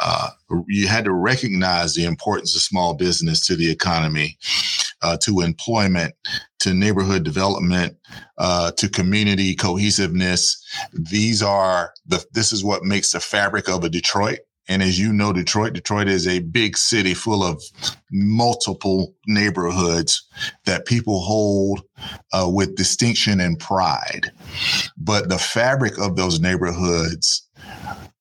you 0.67 0.87
had 0.87 1.07
to 1.07 1.13
recognize 1.13 1.95
the 1.95 2.05
importance 2.05 2.55
of 2.55 2.63
small 2.63 2.95
business 2.95 3.47
to 3.47 3.57
the 3.57 3.71
economy, 3.71 4.37
to 5.23 5.41
employment, 5.41 6.15
to 6.61 6.75
neighborhood 6.75 7.23
development, 7.25 7.97
uh, 8.39 8.73
to 8.73 8.89
community 8.89 9.55
cohesiveness. 9.55 10.63
These 10.93 11.43
are 11.43 11.93
the, 12.07 12.25
this 12.33 12.53
is 12.53 12.65
what 12.65 12.85
makes 12.85 13.13
the 13.13 13.21
fabric 13.21 13.69
of 13.69 13.85
a 13.85 13.89
Detroit. 13.89 14.41
And 14.71 14.83
as 14.83 14.99
you 14.99 15.15
know, 15.15 15.33
Detroit, 15.33 15.73
Detroit 15.73 16.09
is 16.09 16.29
a 16.29 16.41
big 16.41 16.77
city 16.77 17.15
full 17.15 17.43
of 17.43 17.63
multiple 18.13 19.15
neighborhoods 19.27 20.23
that 20.67 20.85
people 20.85 21.21
hold 21.21 21.83
uh, 22.35 22.49
with 22.53 22.77
distinction 22.77 23.41
and 23.41 23.59
pride. 23.59 24.31
But 24.99 25.31
the 25.31 25.39
fabric 25.39 25.99
of 25.99 26.17
those 26.17 26.39
neighborhoods 26.39 27.49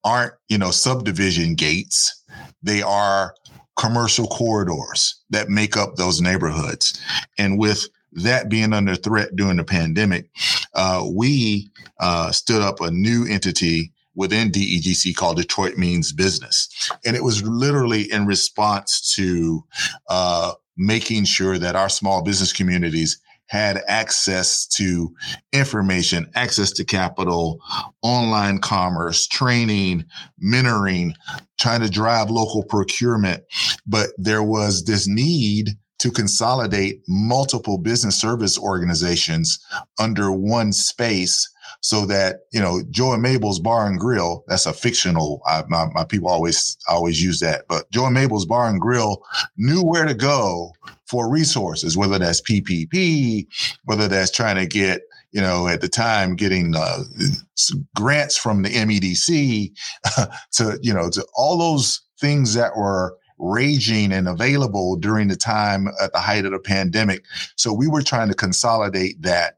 aren't, 0.06 0.34
you 0.48 0.58
know, 0.58 0.72
subdivision 0.72 1.56
gates. 1.56 2.24
They 2.64 2.82
are 2.82 3.36
commercial 3.78 4.28
corridors 4.28 5.22
that 5.30 5.50
make 5.50 5.76
up 5.76 5.96
those 5.96 6.22
neighborhoods. 6.22 7.00
And 7.38 7.60
with 7.60 7.88
that 8.14 8.50
being 8.50 8.74
under 8.74 8.96
threat 8.96 9.36
during 9.36 9.58
the 9.58 9.64
pandemic, 9.64 10.30
uh, 10.74 11.06
we 11.14 11.70
uh, 12.00 12.32
stood 12.32 12.62
up 12.62 12.82
a 12.82 12.92
new 12.92 13.26
entity 13.28 13.92
within 14.16 14.52
DEGC 14.52 15.16
called 15.16 15.38
Detroit 15.38 15.78
Means 15.78 16.12
Business. 16.12 16.68
And 17.06 17.16
it 17.16 17.24
was 17.24 17.44
literally 17.44 18.12
in 18.12 18.26
response 18.26 19.14
to 19.16 19.64
uh, 20.10 20.54
making 20.76 21.26
sure 21.26 21.58
that 21.58 21.76
our 21.76 21.90
small 21.90 22.24
business 22.24 22.52
communities 22.52 23.22
had 23.48 23.82
access 23.88 24.66
to 24.68 25.14
information, 25.54 26.30
access 26.36 26.72
to 26.72 26.84
capital, 26.84 27.62
online 28.02 28.60
commerce, 28.60 29.26
training, 29.26 30.04
mentoring, 30.44 31.14
trying 31.58 31.82
to 31.82 31.90
drive 31.90 32.30
local 32.30 32.64
procurement. 32.64 33.44
But 33.86 34.10
there 34.18 34.44
was 34.44 34.84
this 34.84 35.08
need 35.08 35.78
to 36.00 36.12
consolidate 36.12 37.02
multiple 37.08 37.78
business 37.78 38.20
service 38.20 38.58
organizations 38.58 39.60
under 40.00 40.32
one 40.32 40.72
space 40.72 41.50
so 41.82 42.06
that 42.06 42.42
you 42.52 42.60
know 42.60 42.82
Joe 42.90 43.14
and 43.14 43.22
Mabel's 43.22 43.60
Bar 43.60 43.88
and 43.88 44.00
Grill. 44.00 44.44
That's 44.48 44.66
a 44.66 44.74
fictional. 44.74 45.42
I, 45.46 45.64
my, 45.68 45.88
my 45.94 46.04
people 46.04 46.30
always 46.30 46.78
always 46.88 47.22
use 47.22 47.40
that, 47.40 47.66
but 47.68 47.90
Joe 47.92 48.06
and 48.06 48.14
Mabel's 48.14 48.46
Bar 48.46 48.70
and 48.70 48.80
Grill 48.80 49.24
knew 49.58 49.84
where 49.84 50.06
to 50.06 50.14
go 50.14 50.74
for 51.06 51.30
resources, 51.30 51.98
whether 51.98 52.20
that's 52.20 52.42
PPP, 52.42 53.48
whether 53.86 54.08
that's 54.08 54.32
trying 54.32 54.58
to 54.58 54.66
get 54.66 55.02
you 55.32 55.42
know 55.42 55.68
at 55.68 55.82
the 55.82 55.90
time 55.90 56.36
getting 56.36 56.76
uh, 56.76 57.04
grants 57.96 58.38
from 58.38 58.64
the 58.64 58.70
MEDC 58.70 59.72
to 60.54 60.80
you 60.82 60.94
know 60.94 61.10
to 61.10 61.26
all 61.36 61.58
those 61.58 62.02
things 62.20 62.54
that 62.54 62.76
were 62.76 63.16
raging 63.38 64.12
and 64.12 64.28
available 64.28 64.96
during 64.96 65.28
the 65.28 65.36
time 65.36 65.88
at 66.02 66.12
the 66.14 66.20
height 66.20 66.46
of 66.46 66.52
the 66.52 66.60
pandemic. 66.60 67.24
So 67.56 67.74
we 67.74 67.88
were 67.88 68.02
trying 68.02 68.30
to 68.30 68.36
consolidate 68.36 69.22
that 69.22 69.58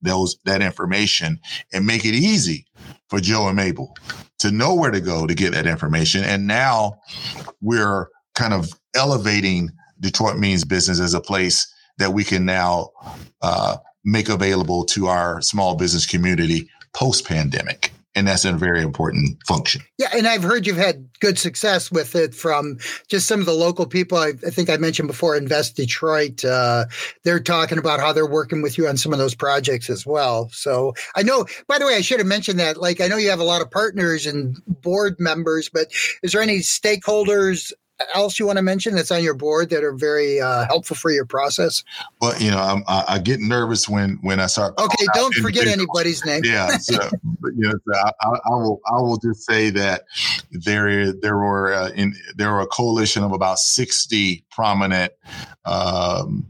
those 0.00 0.38
that 0.44 0.62
information 0.62 1.38
and 1.72 1.86
make 1.86 2.04
it 2.04 2.14
easy 2.14 2.66
for 3.08 3.20
Joe 3.20 3.48
and 3.48 3.56
Mabel 3.56 3.94
to 4.38 4.50
know 4.50 4.74
where 4.74 4.90
to 4.90 5.00
go 5.00 5.26
to 5.26 5.34
get 5.34 5.52
that 5.52 5.66
information. 5.66 6.24
And 6.24 6.46
now 6.46 6.98
we're 7.60 8.08
kind 8.34 8.54
of 8.54 8.72
elevating 8.94 9.70
Detroit 10.00 10.38
Means 10.38 10.64
Business 10.64 10.98
as 10.98 11.12
a 11.12 11.20
place 11.20 11.72
that 11.98 12.14
we 12.14 12.24
can 12.24 12.46
now 12.46 12.90
uh, 13.42 13.76
make 14.02 14.30
available 14.30 14.84
to 14.86 15.08
our 15.08 15.42
small 15.42 15.76
business 15.76 16.06
community 16.06 16.70
post 16.94 17.26
pandemic 17.26 17.92
and 18.14 18.26
that's 18.26 18.44
a 18.44 18.52
very 18.52 18.82
important 18.82 19.38
function. 19.46 19.82
Yeah, 19.98 20.08
and 20.14 20.26
I've 20.26 20.42
heard 20.42 20.66
you've 20.66 20.76
had 20.76 21.08
good 21.20 21.38
success 21.38 21.90
with 21.92 22.16
it 22.16 22.34
from 22.34 22.78
just 23.08 23.28
some 23.28 23.40
of 23.40 23.46
the 23.46 23.52
local 23.52 23.86
people. 23.86 24.18
I, 24.18 24.32
I 24.46 24.50
think 24.50 24.68
I 24.68 24.76
mentioned 24.76 25.06
before, 25.06 25.36
Invest 25.36 25.76
Detroit. 25.76 26.44
Uh, 26.44 26.86
they're 27.24 27.40
talking 27.40 27.78
about 27.78 28.00
how 28.00 28.12
they're 28.12 28.26
working 28.26 28.62
with 28.62 28.76
you 28.76 28.88
on 28.88 28.96
some 28.96 29.12
of 29.12 29.18
those 29.18 29.34
projects 29.34 29.88
as 29.88 30.04
well. 30.04 30.48
So 30.52 30.94
I 31.14 31.22
know. 31.22 31.46
By 31.68 31.78
the 31.78 31.86
way, 31.86 31.94
I 31.94 32.00
should 32.00 32.18
have 32.18 32.26
mentioned 32.26 32.58
that. 32.58 32.76
Like 32.76 33.00
I 33.00 33.06
know 33.06 33.16
you 33.16 33.30
have 33.30 33.40
a 33.40 33.44
lot 33.44 33.62
of 33.62 33.70
partners 33.70 34.26
and 34.26 34.56
board 34.66 35.16
members, 35.18 35.68
but 35.68 35.88
is 36.22 36.32
there 36.32 36.42
any 36.42 36.58
stakeholders 36.58 37.72
else 38.14 38.38
you 38.38 38.46
want 38.46 38.56
to 38.56 38.62
mention 38.62 38.94
that's 38.94 39.10
on 39.10 39.22
your 39.22 39.34
board 39.34 39.70
that 39.70 39.84
are 39.84 39.92
very 39.92 40.40
uh, 40.40 40.66
helpful 40.66 40.96
for 40.96 41.10
your 41.10 41.24
process? 41.24 41.84
Well, 42.20 42.40
you 42.40 42.50
know, 42.50 42.58
I'm, 42.58 42.82
I, 42.86 43.04
I 43.08 43.18
get 43.18 43.40
nervous 43.40 43.88
when 43.88 44.18
when 44.22 44.40
I 44.40 44.46
start. 44.46 44.74
Okay, 44.78 45.06
don't 45.14 45.34
forget 45.34 45.66
anybody's 45.66 46.24
name. 46.24 46.42
Yeah, 46.44 46.68
so, 46.78 46.94
you 47.42 47.68
know, 47.68 47.72
so 47.72 47.94
I, 47.94 48.12
I, 48.44 48.50
will 48.50 48.80
I 48.86 48.96
will 48.96 49.18
just 49.18 49.44
say 49.44 49.70
that 49.70 50.04
there 50.50 51.12
there 51.12 51.36
were 51.36 51.72
uh, 51.72 51.90
in 51.90 52.14
there 52.36 52.50
were 52.50 52.60
a 52.60 52.66
coalition 52.66 53.22
of 53.22 53.32
about 53.32 53.58
sixty 53.58 54.44
prominent. 54.50 55.12
Um, 55.64 56.46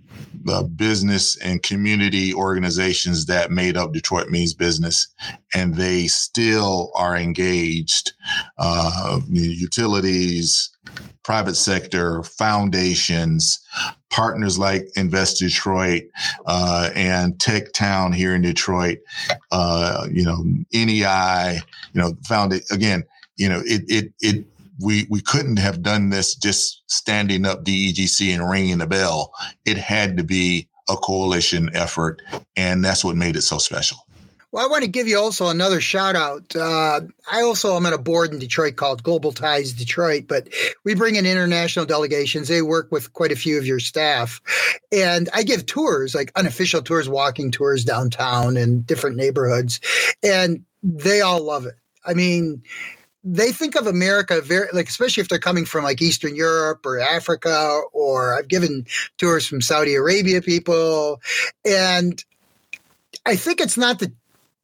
uh, 0.48 0.62
business 0.62 1.36
and 1.38 1.62
community 1.62 2.32
organizations 2.32 3.26
that 3.26 3.50
made 3.50 3.76
up 3.76 3.92
Detroit 3.92 4.28
Means 4.28 4.54
Business, 4.54 5.08
and 5.54 5.74
they 5.74 6.06
still 6.06 6.90
are 6.94 7.16
engaged. 7.16 8.12
Uh, 8.58 9.20
utilities, 9.28 10.69
private 11.22 11.54
sector, 11.54 12.22
foundations, 12.22 13.60
partners 14.10 14.58
like 14.58 14.88
Invest 14.96 15.38
Detroit 15.38 16.02
uh, 16.46 16.90
and 16.94 17.38
Tech 17.38 17.72
Town 17.72 18.12
here 18.12 18.34
in 18.34 18.42
Detroit, 18.42 18.98
uh, 19.52 20.06
you 20.10 20.24
know, 20.24 20.44
NEI, 20.72 21.60
you 21.92 22.00
know, 22.00 22.14
found 22.26 22.52
it 22.52 22.64
again. 22.70 23.04
You 23.36 23.48
know, 23.48 23.62
it 23.64 23.82
it 23.88 24.12
it 24.20 24.44
we 24.80 25.06
we 25.10 25.20
couldn't 25.20 25.58
have 25.58 25.82
done 25.82 26.10
this 26.10 26.34
just 26.34 26.82
standing 26.86 27.46
up 27.46 27.64
DEGC 27.64 28.32
and 28.34 28.48
ringing 28.48 28.78
the 28.78 28.86
bell. 28.86 29.32
It 29.64 29.76
had 29.76 30.16
to 30.16 30.24
be 30.24 30.68
a 30.88 30.96
coalition 30.96 31.70
effort, 31.74 32.22
and 32.56 32.84
that's 32.84 33.04
what 33.04 33.16
made 33.16 33.36
it 33.36 33.42
so 33.42 33.58
special. 33.58 33.98
Well, 34.52 34.64
I 34.64 34.68
want 34.68 34.82
to 34.82 34.90
give 34.90 35.06
you 35.06 35.16
also 35.16 35.46
another 35.46 35.80
shout 35.80 36.16
out. 36.16 36.56
Uh, 36.56 37.02
I 37.30 37.42
also 37.42 37.76
am 37.76 37.86
on 37.86 37.92
a 37.92 37.98
board 37.98 38.32
in 38.32 38.40
Detroit 38.40 38.74
called 38.74 39.02
Global 39.04 39.30
Ties 39.30 39.72
Detroit, 39.72 40.24
but 40.26 40.48
we 40.84 40.96
bring 40.96 41.14
in 41.14 41.24
international 41.24 41.86
delegations. 41.86 42.48
They 42.48 42.60
work 42.60 42.90
with 42.90 43.12
quite 43.12 43.30
a 43.30 43.36
few 43.36 43.58
of 43.58 43.66
your 43.66 43.78
staff. 43.78 44.40
And 44.90 45.28
I 45.32 45.44
give 45.44 45.66
tours, 45.66 46.16
like 46.16 46.32
unofficial 46.34 46.82
tours, 46.82 47.08
walking 47.08 47.52
tours 47.52 47.84
downtown 47.84 48.56
and 48.56 48.84
different 48.84 49.16
neighborhoods. 49.16 49.80
And 50.20 50.64
they 50.82 51.20
all 51.20 51.44
love 51.44 51.66
it. 51.66 51.76
I 52.04 52.14
mean, 52.14 52.64
they 53.22 53.52
think 53.52 53.76
of 53.76 53.86
America 53.86 54.40
very 54.40 54.68
like 54.72 54.88
especially 54.88 55.20
if 55.20 55.28
they're 55.28 55.38
coming 55.38 55.66
from 55.66 55.84
like 55.84 56.00
Eastern 56.00 56.34
Europe 56.34 56.86
or 56.86 56.98
Africa 56.98 57.82
or 57.92 58.34
I've 58.38 58.48
given 58.48 58.86
tours 59.18 59.46
from 59.46 59.60
Saudi 59.60 59.94
Arabia 59.94 60.40
people 60.40 61.20
and 61.62 62.24
I 63.26 63.36
think 63.36 63.60
it's 63.60 63.76
not 63.76 63.98
the 63.98 64.10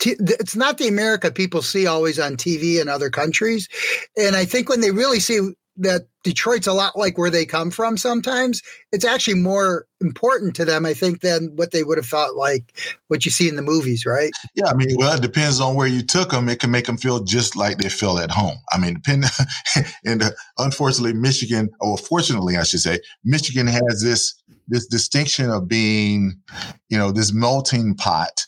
it's 0.05 0.57
not 0.57 0.79
the 0.79 0.89
America 0.89 1.31
people 1.31 1.63
see 1.63 1.87
always 1.87 2.19
on 2.19 2.37
TV 2.37 2.81
in 2.81 2.89
other 2.89 3.11
countries. 3.11 3.69
And 4.17 4.37
I 4.37 4.45
think 4.45 4.69
when 4.69 4.81
they 4.81 4.91
really 4.91 5.21
see 5.21 5.53
that 5.79 6.07
Detroit's 6.23 6.67
a 6.67 6.73
lot 6.73 6.97
like 6.97 7.19
where 7.19 7.31
they 7.31 7.45
come 7.45 7.71
from 7.71 7.97
sometimes, 7.97 8.63
it's 8.93 9.05
actually 9.05 9.35
more 9.35 9.87
important 10.01 10.57
to 10.57 10.65
them, 10.65 10.87
I 10.87 10.95
think, 10.95 11.21
than 11.21 11.53
what 11.55 11.71
they 11.71 11.85
would 11.85 11.99
have 11.99 12.07
thought 12.07 12.35
like 12.35 12.79
what 13.09 13.25
you 13.25 13.31
see 13.31 13.49
in 13.49 13.57
the 13.57 13.63
movies, 13.63 14.07
right? 14.07 14.31
Yeah, 14.55 14.67
I 14.69 14.75
mean, 14.75 14.89
well, 14.97 15.15
it 15.15 15.23
depends 15.23 15.61
on 15.61 15.75
where 15.75 15.87
you 15.87 16.03
took 16.03 16.31
them. 16.31 16.49
It 16.49 16.61
can 16.61 16.71
make 16.71 16.87
them 16.87 16.97
feel 16.97 17.23
just 17.23 17.57
like 17.57 17.79
they 17.79 17.89
feel 17.89 18.19
at 18.19 18.31
home. 18.31 18.57
I 18.73 18.79
mean, 18.79 18.95
depend, 18.95 19.27
and 20.05 20.23
uh, 20.23 20.31
unfortunately, 20.59 21.13
Michigan, 21.13 21.69
or 21.81 21.99
fortunately, 21.99 22.57
I 22.57 22.65
should 22.65 22.81
say, 22.81 23.01
Michigan 23.25 23.67
has 23.67 24.03
this 24.03 24.35
this 24.69 24.87
distinction 24.87 25.51
of 25.51 25.69
being, 25.69 26.39
you 26.89 26.99
know, 26.99 27.13
this 27.13 27.33
melting 27.33 27.95
pot 27.95 28.47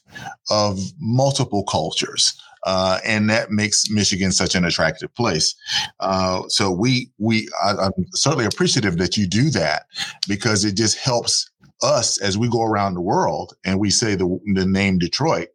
of 0.50 0.80
multiple 0.98 1.64
cultures. 1.64 2.40
Uh, 2.64 2.98
and 3.04 3.30
that 3.30 3.50
makes 3.50 3.88
Michigan 3.88 4.32
such 4.32 4.54
an 4.54 4.64
attractive 4.64 5.14
place. 5.14 5.54
Uh, 6.00 6.42
so 6.48 6.70
we 6.70 7.10
we 7.18 7.48
I, 7.62 7.70
I'm 7.70 8.06
certainly 8.14 8.46
appreciative 8.46 8.98
that 8.98 9.16
you 9.16 9.26
do 9.26 9.48
that 9.50 9.86
because 10.26 10.64
it 10.64 10.76
just 10.76 10.98
helps 10.98 11.50
us 11.82 12.20
as 12.20 12.36
we 12.36 12.48
go 12.48 12.62
around 12.62 12.94
the 12.94 13.00
world 13.00 13.54
and 13.64 13.78
we 13.78 13.90
say 13.90 14.14
the, 14.14 14.38
the 14.54 14.66
name 14.66 14.98
Detroit, 14.98 15.48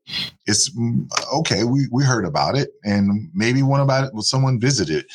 it's 0.46 0.70
mm, 0.70 1.08
okay. 1.34 1.64
We, 1.64 1.88
we 1.92 2.04
heard 2.04 2.26
about 2.26 2.56
it 2.56 2.70
and 2.84 3.30
maybe 3.34 3.64
one 3.64 3.82
about 3.82 4.06
it, 4.06 4.24
someone 4.24 4.60
visited. 4.60 5.06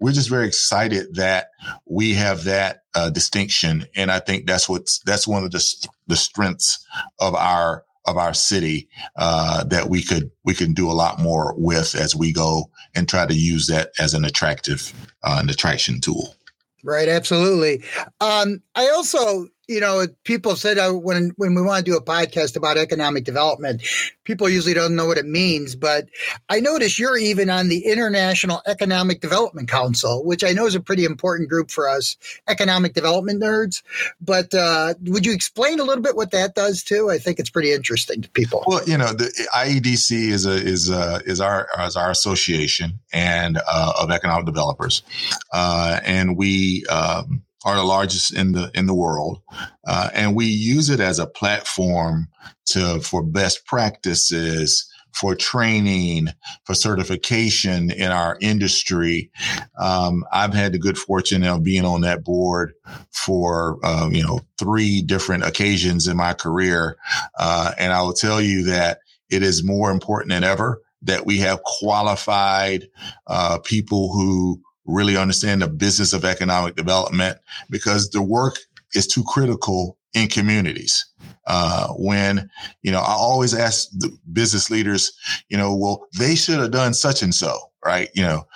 We're 0.00 0.12
just 0.12 0.30
very 0.30 0.46
excited 0.46 1.14
that 1.16 1.50
we 1.84 2.14
have 2.14 2.44
that 2.44 2.82
uh, 2.94 3.10
distinction. 3.10 3.86
And 3.94 4.10
I 4.10 4.18
think 4.18 4.46
that's 4.46 4.68
what's, 4.68 4.98
that's 5.00 5.28
one 5.28 5.44
of 5.44 5.50
the, 5.50 5.88
the 6.06 6.16
strengths 6.16 6.84
of 7.18 7.34
our, 7.34 7.84
of 8.06 8.16
our 8.16 8.34
city 8.34 8.88
uh, 9.16 9.64
that 9.64 9.88
we 9.88 10.02
could 10.02 10.30
we 10.42 10.54
can 10.54 10.72
do 10.72 10.90
a 10.90 10.92
lot 10.92 11.20
more 11.20 11.54
with 11.56 11.94
as 11.94 12.16
we 12.16 12.32
go 12.32 12.70
and 12.94 13.08
try 13.08 13.26
to 13.26 13.34
use 13.34 13.66
that 13.66 13.92
as 13.98 14.14
an 14.14 14.24
attractive 14.24 14.92
uh, 15.22 15.38
an 15.40 15.50
attraction 15.50 16.00
tool. 16.00 16.34
Right, 16.82 17.08
absolutely. 17.08 17.84
Um, 18.20 18.62
I 18.74 18.88
also 18.88 19.48
you 19.70 19.78
know, 19.78 20.04
people 20.24 20.56
said 20.56 20.78
uh, 20.78 20.90
when 20.90 21.32
when 21.36 21.54
we 21.54 21.62
want 21.62 21.84
to 21.84 21.90
do 21.90 21.96
a 21.96 22.02
podcast 22.02 22.56
about 22.56 22.76
economic 22.76 23.22
development, 23.22 23.82
people 24.24 24.48
usually 24.48 24.74
don't 24.74 24.96
know 24.96 25.06
what 25.06 25.16
it 25.16 25.26
means. 25.26 25.76
But 25.76 26.08
I 26.48 26.58
notice 26.58 26.98
you're 26.98 27.16
even 27.16 27.48
on 27.50 27.68
the 27.68 27.86
International 27.86 28.62
Economic 28.66 29.20
Development 29.20 29.68
Council, 29.68 30.24
which 30.24 30.42
I 30.42 30.50
know 30.50 30.66
is 30.66 30.74
a 30.74 30.80
pretty 30.80 31.04
important 31.04 31.48
group 31.48 31.70
for 31.70 31.88
us 31.88 32.16
economic 32.48 32.94
development 32.94 33.40
nerds. 33.40 33.82
But 34.20 34.52
uh, 34.54 34.94
would 35.02 35.24
you 35.24 35.32
explain 35.32 35.78
a 35.78 35.84
little 35.84 36.02
bit 36.02 36.16
what 36.16 36.32
that 36.32 36.56
does 36.56 36.82
too? 36.82 37.08
I 37.08 37.18
think 37.18 37.38
it's 37.38 37.50
pretty 37.50 37.72
interesting 37.72 38.22
to 38.22 38.30
people. 38.30 38.64
Well, 38.66 38.82
you 38.88 38.98
know, 38.98 39.12
the 39.12 39.30
IEDC 39.54 40.30
is 40.30 40.46
a 40.46 40.54
is 40.54 40.90
a, 40.90 41.22
is 41.26 41.40
our 41.40 41.68
is 41.78 41.94
our 41.94 42.10
association 42.10 42.98
and 43.12 43.56
uh, 43.56 43.92
of 44.00 44.10
economic 44.10 44.46
developers, 44.46 45.04
uh, 45.52 46.00
and 46.04 46.36
we. 46.36 46.84
Um, 46.86 47.44
are 47.64 47.76
the 47.76 47.84
largest 47.84 48.34
in 48.34 48.52
the 48.52 48.70
in 48.74 48.86
the 48.86 48.94
world, 48.94 49.40
uh, 49.86 50.10
and 50.14 50.34
we 50.34 50.46
use 50.46 50.88
it 50.88 51.00
as 51.00 51.18
a 51.18 51.26
platform 51.26 52.28
to 52.66 53.00
for 53.00 53.22
best 53.22 53.66
practices, 53.66 54.90
for 55.12 55.34
training, 55.34 56.28
for 56.64 56.74
certification 56.74 57.90
in 57.90 58.10
our 58.10 58.38
industry. 58.40 59.30
Um, 59.78 60.24
I've 60.32 60.54
had 60.54 60.72
the 60.72 60.78
good 60.78 60.98
fortune 60.98 61.44
of 61.44 61.62
being 61.62 61.84
on 61.84 62.00
that 62.02 62.24
board 62.24 62.72
for 63.10 63.78
uh, 63.82 64.08
you 64.10 64.22
know 64.22 64.40
three 64.58 65.02
different 65.02 65.44
occasions 65.44 66.06
in 66.06 66.16
my 66.16 66.32
career, 66.32 66.96
uh, 67.38 67.72
and 67.78 67.92
I 67.92 68.02
will 68.02 68.14
tell 68.14 68.40
you 68.40 68.64
that 68.64 69.00
it 69.28 69.42
is 69.42 69.62
more 69.62 69.90
important 69.90 70.30
than 70.30 70.44
ever 70.44 70.82
that 71.02 71.24
we 71.24 71.38
have 71.38 71.62
qualified 71.62 72.88
uh, 73.26 73.58
people 73.64 74.12
who 74.12 74.60
really 74.90 75.16
understand 75.16 75.62
the 75.62 75.68
business 75.68 76.12
of 76.12 76.24
economic 76.24 76.76
development 76.76 77.38
because 77.70 78.10
the 78.10 78.22
work 78.22 78.56
is 78.94 79.06
too 79.06 79.24
critical 79.24 79.98
in 80.14 80.28
communities. 80.28 81.06
Uh, 81.46 81.88
when, 81.94 82.48
you 82.82 82.92
know, 82.92 83.00
I 83.00 83.12
always 83.12 83.54
ask 83.54 83.88
the 83.92 84.16
business 84.32 84.70
leaders, 84.70 85.12
you 85.48 85.56
know, 85.56 85.74
well, 85.74 86.06
they 86.18 86.34
should 86.34 86.60
have 86.60 86.70
done 86.70 86.94
such 86.94 87.22
and 87.22 87.34
so, 87.34 87.58
right? 87.84 88.08
You 88.14 88.22
know, 88.22 88.46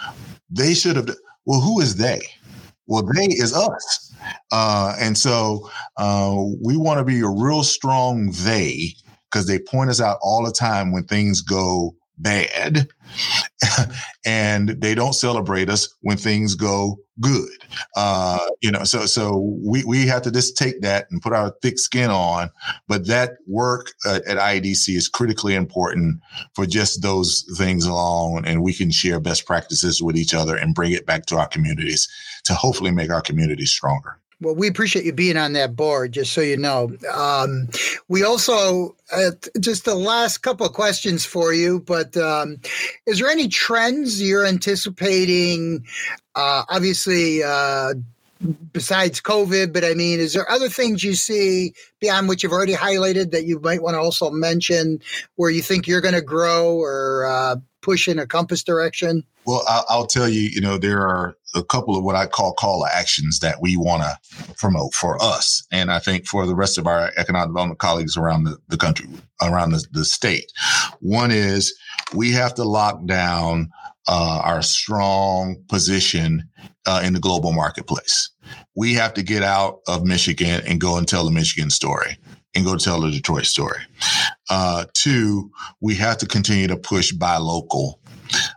they 0.51 0.75
should 0.75 0.97
have, 0.97 1.11
well, 1.47 1.61
who 1.61 1.81
is 1.81 1.97
they? 1.97 2.21
Well, 2.87 3.03
they 3.03 3.27
is 3.27 3.57
us. 3.57 4.15
Uh, 4.53 4.95
and 4.99 5.17
so 5.17 5.71
uh, 5.97 6.37
we 6.63 6.77
want 6.77 6.99
to 6.99 7.05
be 7.05 7.21
a 7.21 7.29
real 7.29 7.63
strong 7.63 8.31
they 8.33 8.95
because 9.31 9.47
they 9.47 9.59
point 9.59 9.91
us 9.91 10.01
out 10.01 10.19
all 10.23 10.45
the 10.45 10.53
time 10.53 10.93
when 10.93 11.05
things 11.05 11.41
go 11.41 11.95
bad 12.19 12.89
and 14.27 14.71
they 14.81 14.95
don't 14.95 15.15
celebrate 15.15 15.69
us 15.69 15.95
when 16.03 16.17
things 16.17 16.55
go 16.55 16.97
good. 17.21 17.49
Uh 17.97 18.47
you 18.61 18.71
know 18.71 18.85
so 18.85 19.07
so 19.07 19.57
we 19.63 19.85
we 19.85 20.07
have 20.07 20.23
to 20.23 20.31
just 20.31 20.57
take 20.57 20.81
that 20.81 21.07
and 21.11 21.23
put 21.23 21.33
our 21.33 21.53
thick 21.63 21.79
skin 21.79 22.11
on 22.11 22.51
but 22.89 23.07
that 23.07 23.33
work 23.47 23.93
uh, 24.07 24.21
at 24.27 24.39
IEDC 24.39 24.95
is 24.97 25.09
critically 25.09 25.55
important 25.55 26.21
for 26.55 26.67
just 26.67 27.03
those 27.03 27.45
things 27.57 27.85
alone 27.85 28.45
and 28.45 28.63
we 28.63 28.73
can 28.73 28.91
share 28.91 29.21
best 29.21 29.47
practices 29.47 30.03
with 30.03 30.17
each 30.17 30.35
other 30.35 30.57
and 30.57 30.75
bring 30.75 30.93
it 30.93 31.07
back 31.07 31.27
to 31.27 31.37
our 31.37 31.49
communities 31.49 32.09
to 32.45 32.55
hopefully 32.55 32.91
make 32.91 33.11
our 33.11 33.23
communities 33.23 33.71
stronger 33.71 34.19
well, 34.41 34.55
we 34.55 34.69
appreciate 34.69 35.05
you 35.05 35.13
being 35.13 35.37
on 35.37 35.53
that 35.55 35.77
board, 35.77 36.13
just 36.13 36.33
so 36.33 36.41
you 36.41 36.57
know. 36.57 36.91
Um, 37.13 37.69
we 38.09 38.23
also, 38.25 38.97
uh, 39.13 39.31
just 39.61 39.85
the 39.85 39.95
last 39.95 40.39
couple 40.39 40.67
of 40.67 40.73
questions 40.73 41.25
for 41.25 41.53
you, 41.53 41.81
but 41.81 42.17
um, 42.17 42.59
is 43.07 43.19
there 43.19 43.29
any 43.29 43.49
trends 43.49 44.23
you're 44.23 44.47
anticipating? 44.47 45.85
Uh, 46.35 46.65
obviously, 46.69 47.43
uh, 47.43 47.95
besides 48.73 49.21
COVID, 49.21 49.73
but 49.73 49.85
I 49.85 49.95
mean, 49.95 50.21
is 50.21 50.35
there 50.35 50.51
other 50.51 50.69
things 50.69 51.03
you 51.03 51.15
see 51.15 51.73
beyond 52.01 52.29
what 52.29 52.43
you've 52.43 52.53
already 52.53 52.75
highlighted 52.75 53.31
that 53.31 53.45
you 53.45 53.61
might 53.61 53.83
want 53.83 53.95
to 53.95 54.01
also 54.01 54.31
mention 54.31 55.01
where 55.37 55.51
you 55.51 55.63
think 55.63 55.87
you're 55.87 56.01
going 56.01 56.15
to 56.15 56.23
grow 56.23 56.77
or 56.77 57.27
uh, 57.27 57.57
push 57.81 58.09
in 58.09 58.19
a 58.19 58.27
compass 58.27 58.63
direction? 58.63 59.25
Well, 59.47 59.63
I'll, 59.69 59.85
I'll, 59.89 60.07
tell 60.07 60.29
you, 60.29 60.41
you 60.41 60.61
know, 60.61 60.79
there 60.79 61.03
are 61.03 61.37
a 61.55 61.65
couple 61.65 61.97
of 61.97 62.05
what 62.05 62.17
I 62.17 62.27
call 62.27 62.53
call 62.55 62.87
actions 62.87 63.41
that 63.41 63.61
we 63.61 63.77
want 63.77 64.03
to 64.03 64.55
promote 64.55 64.95
for 64.95 65.23
us. 65.23 65.67
And 65.71 65.91
I 65.91 65.99
think 65.99 66.27
for 66.27 66.47
the 66.47 66.55
rest 66.55 66.79
of 66.79 66.87
our 66.87 67.13
economic 67.17 67.51
development 67.51 67.79
colleagues 67.79 68.17
around 68.17 68.45
the, 68.45 68.59
the 68.69 68.77
country, 68.77 69.09
around 69.43 69.71
the, 69.71 69.85
the 69.93 70.05
state. 70.05 70.53
One 71.01 71.31
is 71.31 71.77
we 72.15 72.33
have 72.33 72.55
to 72.55 72.65
lock 72.65 73.05
down 73.07 73.71
uh, 74.09 74.43
our 74.45 74.63
strong 74.63 75.57
position 75.69 76.49
uh, 76.87 77.03
in 77.05 77.15
the 77.15 77.21
global 77.21 77.53
marketplace. 77.53 78.31
We 78.77 78.95
have 78.95 79.15
to 79.15 79.23
get 79.23 79.43
out 79.43 79.81
of 79.89 80.05
Michigan 80.05 80.63
and 80.67 80.81
go 80.81 80.99
and 80.99 81.09
tell 81.09 81.25
the 81.25 81.31
Michigan 81.31 81.71
story 81.71 82.19
and 82.55 82.65
go 82.65 82.77
tell 82.77 83.01
the 83.01 83.11
Detroit 83.11 83.47
story. 83.47 83.81
Uh, 84.51 84.85
two, 84.95 85.51
we 85.81 85.95
have 85.95 86.19
to 86.19 86.27
continue 86.27 86.69
to 86.69 86.77
push 86.77 87.13
buy 87.13 87.37
local. 87.37 88.01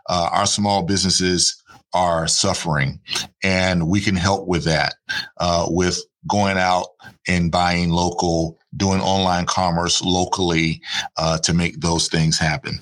Uh, 0.08 0.28
our 0.32 0.46
small 0.46 0.82
businesses 0.82 1.57
are 1.94 2.26
suffering, 2.28 3.00
and 3.42 3.88
we 3.88 4.00
can 4.00 4.16
help 4.16 4.46
with 4.46 4.64
that 4.64 4.94
uh, 5.38 5.66
with 5.68 6.00
going 6.28 6.58
out 6.58 6.86
and 7.26 7.50
buying 7.50 7.90
local, 7.90 8.58
doing 8.76 9.00
online 9.00 9.46
commerce 9.46 10.02
locally 10.02 10.80
uh, 11.16 11.38
to 11.38 11.54
make 11.54 11.80
those 11.80 12.08
things 12.08 12.38
happen. 12.38 12.78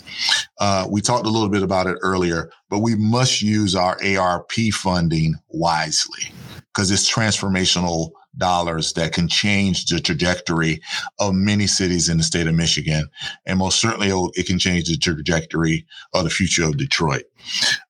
Uh, 0.58 0.86
we 0.90 1.00
talked 1.00 1.26
a 1.26 1.30
little 1.30 1.48
bit 1.48 1.62
about 1.62 1.86
it 1.86 1.96
earlier, 2.02 2.50
but 2.68 2.80
we 2.80 2.94
must 2.96 3.42
use 3.42 3.74
our 3.74 3.96
ARP 4.04 4.52
funding 4.72 5.34
wisely 5.48 6.32
because 6.74 6.90
it's 6.90 7.10
transformational 7.12 8.10
dollars 8.38 8.92
that 8.94 9.12
can 9.12 9.28
change 9.28 9.86
the 9.86 10.00
trajectory 10.00 10.80
of 11.18 11.34
many 11.34 11.66
cities 11.66 12.08
in 12.08 12.18
the 12.18 12.22
state 12.22 12.46
of 12.46 12.54
Michigan. 12.54 13.08
And 13.46 13.58
most 13.58 13.80
certainly 13.80 14.08
it 14.34 14.46
can 14.46 14.58
change 14.58 14.88
the 14.88 14.96
trajectory 14.96 15.86
of 16.14 16.24
the 16.24 16.30
future 16.30 16.64
of 16.64 16.76
Detroit. 16.76 17.24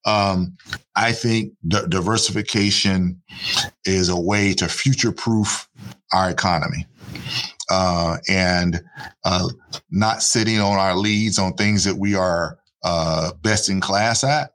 Um, 0.04 0.56
I 0.94 1.12
think 1.12 1.52
diversification 1.68 3.22
is 3.84 4.08
a 4.08 4.20
way 4.20 4.52
to 4.54 4.68
future 4.68 5.12
proof 5.12 5.68
our 6.12 6.30
economy. 6.30 6.86
Uh, 7.68 8.18
and 8.28 8.80
uh, 9.24 9.48
not 9.90 10.22
sitting 10.22 10.60
on 10.60 10.78
our 10.78 10.96
leads 10.96 11.38
on 11.38 11.52
things 11.54 11.82
that 11.82 11.96
we 11.96 12.14
are 12.14 12.58
uh, 12.84 13.32
best 13.42 13.68
in 13.68 13.80
class 13.80 14.22
at, 14.22 14.52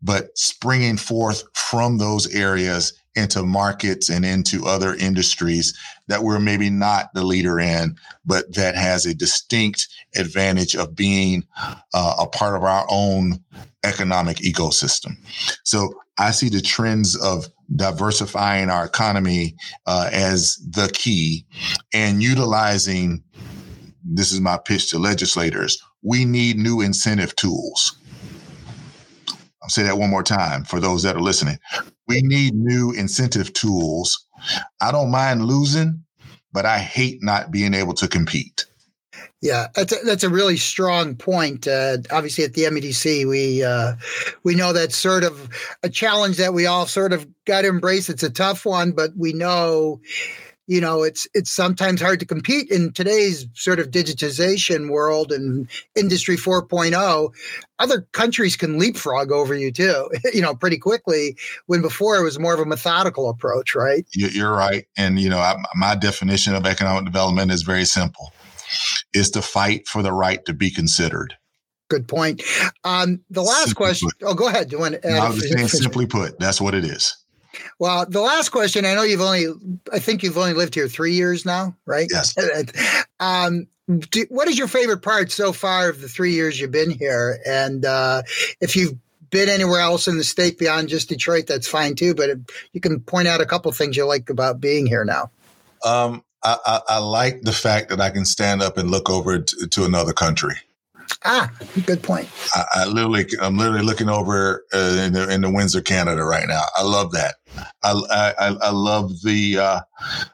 but 0.00 0.36
springing 0.36 0.96
forth 0.96 1.42
from 1.54 1.98
those 1.98 2.34
areas 2.34 2.97
into 3.14 3.42
markets 3.42 4.08
and 4.08 4.24
into 4.24 4.66
other 4.66 4.94
industries 4.94 5.76
that 6.06 6.22
we're 6.22 6.38
maybe 6.38 6.70
not 6.70 7.12
the 7.14 7.24
leader 7.24 7.58
in, 7.58 7.96
but 8.24 8.54
that 8.54 8.74
has 8.74 9.06
a 9.06 9.14
distinct 9.14 9.88
advantage 10.16 10.76
of 10.76 10.94
being 10.94 11.44
uh, 11.94 12.14
a 12.18 12.26
part 12.26 12.56
of 12.56 12.62
our 12.62 12.86
own 12.90 13.42
economic 13.84 14.38
ecosystem. 14.38 15.12
So 15.64 15.92
I 16.18 16.30
see 16.32 16.48
the 16.48 16.60
trends 16.60 17.16
of 17.16 17.46
diversifying 17.74 18.70
our 18.70 18.84
economy 18.84 19.56
uh, 19.86 20.08
as 20.12 20.56
the 20.56 20.90
key 20.94 21.44
and 21.92 22.22
utilizing 22.22 23.22
this 24.04 24.32
is 24.32 24.40
my 24.40 24.56
pitch 24.56 24.90
to 24.90 24.98
legislators 24.98 25.82
we 26.02 26.24
need 26.24 26.56
new 26.56 26.80
incentive 26.80 27.34
tools 27.36 27.97
I'll 29.68 29.72
say 29.72 29.82
that 29.82 29.98
one 29.98 30.08
more 30.08 30.22
time 30.22 30.64
for 30.64 30.80
those 30.80 31.02
that 31.02 31.14
are 31.14 31.20
listening. 31.20 31.58
We 32.06 32.22
need 32.22 32.54
new 32.54 32.90
incentive 32.92 33.52
tools. 33.52 34.26
I 34.80 34.90
don't 34.90 35.10
mind 35.10 35.44
losing, 35.44 36.04
but 36.54 36.64
I 36.64 36.78
hate 36.78 37.22
not 37.22 37.50
being 37.50 37.74
able 37.74 37.92
to 37.96 38.08
compete. 38.08 38.64
Yeah, 39.42 39.66
that's 39.74 39.92
a, 39.92 39.96
that's 40.06 40.24
a 40.24 40.30
really 40.30 40.56
strong 40.56 41.16
point. 41.16 41.68
Uh, 41.68 41.98
obviously, 42.10 42.44
at 42.44 42.54
the 42.54 42.62
MEDC, 42.62 43.28
we 43.28 43.62
uh, 43.62 43.96
we 44.42 44.54
know 44.54 44.72
that's 44.72 44.96
sort 44.96 45.22
of 45.22 45.50
a 45.82 45.90
challenge 45.90 46.38
that 46.38 46.54
we 46.54 46.64
all 46.64 46.86
sort 46.86 47.12
of 47.12 47.28
got 47.44 47.60
to 47.60 47.68
embrace. 47.68 48.08
It's 48.08 48.22
a 48.22 48.30
tough 48.30 48.64
one, 48.64 48.92
but 48.92 49.10
we 49.18 49.34
know 49.34 50.00
you 50.68 50.80
know 50.80 51.02
it's 51.02 51.26
it's 51.34 51.50
sometimes 51.50 52.00
hard 52.00 52.20
to 52.20 52.26
compete 52.26 52.70
in 52.70 52.92
today's 52.92 53.46
sort 53.54 53.80
of 53.80 53.90
digitization 53.90 54.90
world 54.90 55.32
and 55.32 55.68
industry 55.96 56.36
4.0 56.36 57.34
other 57.80 58.02
countries 58.12 58.56
can 58.56 58.78
leapfrog 58.78 59.32
over 59.32 59.54
you 59.54 59.72
too 59.72 60.08
you 60.32 60.40
know 60.40 60.54
pretty 60.54 60.78
quickly 60.78 61.36
when 61.66 61.82
before 61.82 62.16
it 62.16 62.22
was 62.22 62.38
more 62.38 62.54
of 62.54 62.60
a 62.60 62.66
methodical 62.66 63.28
approach 63.28 63.74
right? 63.74 64.06
You're 64.14 64.52
right. 64.52 64.86
And 64.96 65.18
you 65.18 65.28
know 65.28 65.54
my 65.74 65.94
definition 65.94 66.54
of 66.54 66.66
economic 66.66 67.04
development 67.04 67.50
is 67.50 67.62
very 67.62 67.84
simple. 67.84 68.32
Is 69.14 69.30
to 69.30 69.42
fight 69.42 69.88
for 69.88 70.02
the 70.02 70.12
right 70.12 70.44
to 70.44 70.52
be 70.52 70.70
considered. 70.70 71.34
Good 71.88 72.06
point. 72.06 72.42
Um, 72.84 73.22
the 73.30 73.42
last 73.42 73.68
simply 73.68 73.74
question 73.74 74.08
put. 74.18 74.28
oh 74.28 74.34
go 74.34 74.48
ahead. 74.48 74.68
Do 74.68 74.76
you 74.76 74.80
want 74.80 74.94
to 74.94 75.06
add 75.06 75.14
no, 75.14 75.20
I 75.20 75.30
was 75.30 75.50
saying 75.50 75.68
simply 75.68 76.06
put 76.06 76.38
that's 76.38 76.60
what 76.60 76.74
it 76.74 76.84
is 76.84 77.16
well, 77.78 78.06
the 78.06 78.20
last 78.20 78.50
question, 78.50 78.84
I 78.84 78.94
know 78.94 79.02
you've 79.02 79.20
only, 79.20 79.46
I 79.92 79.98
think 79.98 80.22
you've 80.22 80.38
only 80.38 80.54
lived 80.54 80.74
here 80.74 80.88
three 80.88 81.14
years 81.14 81.44
now, 81.44 81.76
right? 81.86 82.08
Yes. 82.10 82.34
um, 83.20 83.66
do, 84.10 84.26
what 84.28 84.48
is 84.48 84.58
your 84.58 84.68
favorite 84.68 85.02
part 85.02 85.30
so 85.30 85.52
far 85.52 85.88
of 85.88 86.00
the 86.00 86.08
three 86.08 86.32
years 86.32 86.60
you've 86.60 86.70
been 86.70 86.90
here? 86.90 87.38
And 87.46 87.84
uh, 87.84 88.22
if 88.60 88.76
you've 88.76 88.94
been 89.30 89.48
anywhere 89.48 89.80
else 89.80 90.08
in 90.08 90.18
the 90.18 90.24
state 90.24 90.58
beyond 90.58 90.88
just 90.88 91.08
Detroit, 91.08 91.46
that's 91.46 91.68
fine 91.68 91.94
too. 91.94 92.14
But 92.14 92.30
you 92.72 92.80
can 92.80 93.00
point 93.00 93.28
out 93.28 93.40
a 93.40 93.46
couple 93.46 93.70
things 93.72 93.96
you 93.96 94.04
like 94.04 94.28
about 94.30 94.60
being 94.60 94.86
here 94.86 95.04
now. 95.04 95.30
Um, 95.84 96.22
I, 96.42 96.56
I, 96.66 96.80
I, 96.88 96.98
like 96.98 97.42
the 97.42 97.52
fact 97.52 97.88
that 97.90 98.00
I 98.00 98.10
can 98.10 98.24
stand 98.24 98.62
up 98.62 98.78
and 98.78 98.90
look 98.90 99.10
over 99.10 99.38
to, 99.38 99.66
to 99.68 99.84
another 99.84 100.12
country. 100.12 100.54
Ah, 101.24 101.50
good 101.84 102.02
point. 102.02 102.28
I, 102.54 102.64
I 102.74 102.86
literally, 102.86 103.26
I'm 103.42 103.56
literally 103.56 103.82
looking 103.82 104.08
over 104.08 104.64
uh, 104.72 105.02
in, 105.04 105.12
the, 105.12 105.28
in 105.28 105.40
the 105.40 105.50
Windsor, 105.50 105.80
Canada 105.80 106.22
right 106.22 106.46
now. 106.46 106.62
I 106.76 106.84
love 106.84 107.10
that. 107.12 107.34
I, 107.82 108.32
I, 108.38 108.56
I 108.62 108.70
love 108.70 109.10
the, 109.22 109.58
uh, 109.58 109.80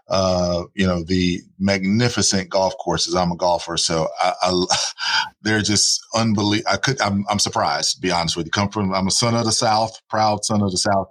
uh, 0.08 0.64
you 0.74 0.86
know, 0.86 1.02
the 1.02 1.40
magnificent 1.58 2.50
golf 2.50 2.74
courses. 2.78 3.14
I'm 3.14 3.32
a 3.32 3.36
golfer, 3.36 3.78
so 3.78 4.08
I, 4.20 4.34
I 4.42 4.66
they're 5.42 5.62
just 5.62 6.04
unbelievable. 6.14 6.70
I 6.70 6.76
could, 6.76 7.00
I'm, 7.00 7.24
I'm 7.30 7.38
surprised 7.38 7.96
to 7.96 8.00
be 8.00 8.10
honest 8.10 8.36
with 8.36 8.46
you. 8.46 8.52
Come 8.52 8.68
from, 8.68 8.92
I'm 8.94 9.06
a 9.06 9.12
son 9.12 9.34
of 9.34 9.46
the 9.46 9.52
South, 9.52 10.00
proud 10.10 10.44
son 10.44 10.62
of 10.62 10.70
the 10.70 10.78
South. 10.78 11.08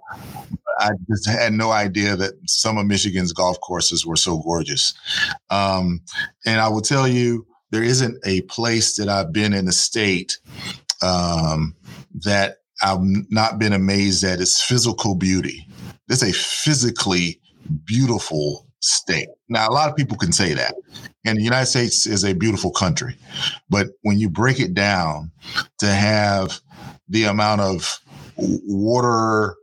I 0.78 0.90
just 1.08 1.28
had 1.28 1.52
no 1.52 1.72
idea 1.72 2.16
that 2.16 2.34
some 2.46 2.78
of 2.78 2.86
Michigan's 2.86 3.32
golf 3.32 3.60
courses 3.60 4.06
were 4.06 4.16
so 4.16 4.38
gorgeous. 4.38 4.94
Um, 5.50 6.00
and 6.46 6.60
I 6.60 6.68
will 6.68 6.80
tell 6.80 7.06
you, 7.06 7.46
there 7.74 7.82
isn't 7.82 8.16
a 8.24 8.42
place 8.42 8.96
that 8.96 9.08
I've 9.08 9.32
been 9.32 9.52
in 9.52 9.64
the 9.64 9.72
state 9.72 10.38
um, 11.02 11.74
that 12.24 12.58
I've 12.80 13.00
not 13.02 13.58
been 13.58 13.72
amazed 13.72 14.22
at 14.22 14.40
its 14.40 14.62
physical 14.62 15.16
beauty. 15.16 15.66
It's 16.08 16.22
a 16.22 16.32
physically 16.32 17.40
beautiful 17.84 18.68
state. 18.78 19.28
Now, 19.48 19.68
a 19.68 19.72
lot 19.72 19.90
of 19.90 19.96
people 19.96 20.16
can 20.16 20.30
say 20.30 20.54
that. 20.54 20.76
And 21.24 21.36
the 21.36 21.42
United 21.42 21.66
States 21.66 22.06
is 22.06 22.24
a 22.24 22.32
beautiful 22.32 22.70
country. 22.70 23.16
But 23.68 23.88
when 24.02 24.20
you 24.20 24.30
break 24.30 24.60
it 24.60 24.72
down 24.72 25.32
to 25.78 25.86
have 25.86 26.60
the 27.08 27.24
amount 27.24 27.60
of 27.60 27.98
water, 28.36 29.56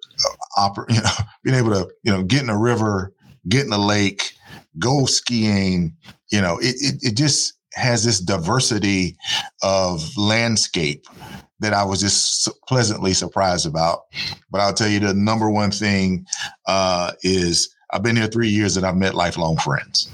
uh, 0.57 0.69
you 0.89 1.01
know, 1.01 1.11
being 1.45 1.55
able 1.55 1.71
to, 1.71 1.89
you 2.03 2.11
know, 2.11 2.23
get 2.23 2.43
in 2.43 2.49
a 2.49 2.57
river, 2.57 3.13
get 3.47 3.65
in 3.65 3.71
a 3.71 3.77
lake, 3.77 4.33
go 4.79 5.05
skiing, 5.05 5.95
you 6.29 6.41
know, 6.41 6.57
it, 6.57 6.75
it, 6.79 6.95
it 7.01 7.15
just, 7.15 7.53
has 7.73 8.03
this 8.03 8.19
diversity 8.19 9.15
of 9.63 10.15
landscape 10.17 11.05
that 11.59 11.73
I 11.73 11.83
was 11.83 12.01
just 12.01 12.49
pleasantly 12.67 13.13
surprised 13.13 13.65
about. 13.65 14.05
But 14.49 14.61
I'll 14.61 14.73
tell 14.73 14.89
you 14.89 14.99
the 14.99 15.13
number 15.13 15.49
one 15.49 15.71
thing 15.71 16.25
uh, 16.67 17.13
is 17.21 17.73
I've 17.91 18.03
been 18.03 18.15
here 18.15 18.27
three 18.27 18.49
years 18.49 18.77
and 18.77 18.85
I've 18.85 18.97
met 18.97 19.13
lifelong 19.13 19.57
friends. 19.57 20.11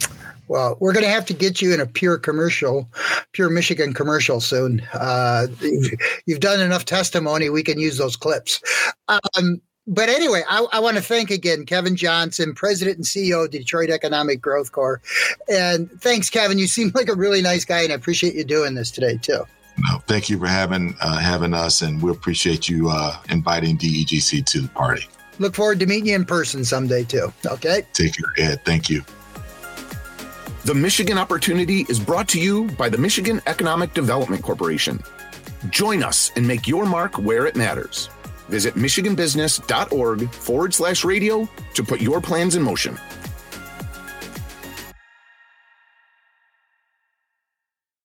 Well, 0.50 0.78
we're 0.80 0.94
going 0.94 1.04
to 1.04 1.12
have 1.12 1.26
to 1.26 1.34
get 1.34 1.62
you 1.62 1.74
in 1.74 1.82
a 1.82 1.86
pure 1.86 2.18
commercial, 2.18 2.90
pure 3.34 3.50
Michigan 3.50 3.94
commercial 3.94 4.40
soon. 4.40 4.82
Uh, 4.94 5.48
you've 6.26 6.40
done 6.40 6.62
enough 6.62 6.86
testimony; 6.86 7.50
we 7.50 7.64
can 7.64 7.80
use 7.80 7.98
those 7.98 8.16
clips. 8.16 8.62
Um, 9.10 9.62
but 9.88 10.10
anyway, 10.10 10.44
I, 10.48 10.66
I 10.74 10.80
want 10.80 10.98
to 10.98 11.04
thank 11.04 11.32
again 11.32 11.66
Kevin 11.66 11.96
Johnson, 11.96 12.54
President 12.54 12.98
and 12.98 13.06
CEO 13.06 13.46
of 13.46 13.52
Detroit 13.52 13.90
Economic 13.90 14.42
Growth 14.42 14.72
Corps. 14.72 15.02
And 15.50 15.90
thanks, 16.02 16.30
Kevin. 16.30 16.58
You 16.58 16.68
seem 16.68 16.92
like 16.94 17.08
a 17.08 17.16
really 17.16 17.42
nice 17.42 17.66
guy, 17.66 17.82
and 17.82 17.92
I 17.92 17.96
appreciate 17.96 18.36
you 18.36 18.44
doing 18.44 18.76
this 18.76 18.92
today, 18.92 19.18
too. 19.18 19.46
No, 19.90 20.00
thank 20.08 20.30
you 20.30 20.40
for 20.40 20.48
having 20.48 20.96
uh, 21.02 21.18
having 21.18 21.54
us, 21.54 21.82
and 21.82 22.02
we 22.02 22.12
appreciate 22.12 22.68
you 22.68 22.90
uh, 22.90 23.18
inviting 23.30 23.78
DEGC 23.78 24.46
to 24.46 24.62
the 24.62 24.68
party. 24.70 25.08
Look 25.40 25.56
forward 25.56 25.80
to 25.80 25.86
meeting 25.86 26.08
you 26.08 26.16
in 26.16 26.26
person 26.26 26.66
someday, 26.66 27.04
too. 27.04 27.32
Okay. 27.46 27.84
Take 27.94 28.18
care, 28.18 28.34
Ed. 28.38 28.66
Thank 28.66 28.90
you. 28.90 29.04
The 30.66 30.74
Michigan 30.74 31.18
Opportunity 31.18 31.86
is 31.88 32.00
brought 32.00 32.28
to 32.30 32.42
you 32.42 32.66
by 32.72 32.90
the 32.90 32.98
Michigan 32.98 33.40
Economic 33.46 33.94
Development 33.94 34.42
Corporation. 34.42 35.00
Join 35.70 36.04
us 36.04 36.32
and 36.36 36.46
make 36.46 36.68
your 36.68 36.86
mark 36.86 37.18
where 37.18 37.46
it 37.46 37.56
matters. 37.56 38.10
Visit 38.50 38.76
michiganbusiness.org 38.76 40.30
forward 40.32 40.74
slash 40.74 41.04
radio 41.04 41.48
to 41.74 41.84
put 41.84 42.02
your 42.02 42.22
plans 42.22 42.56
in 42.56 42.62
motion. 42.62 42.98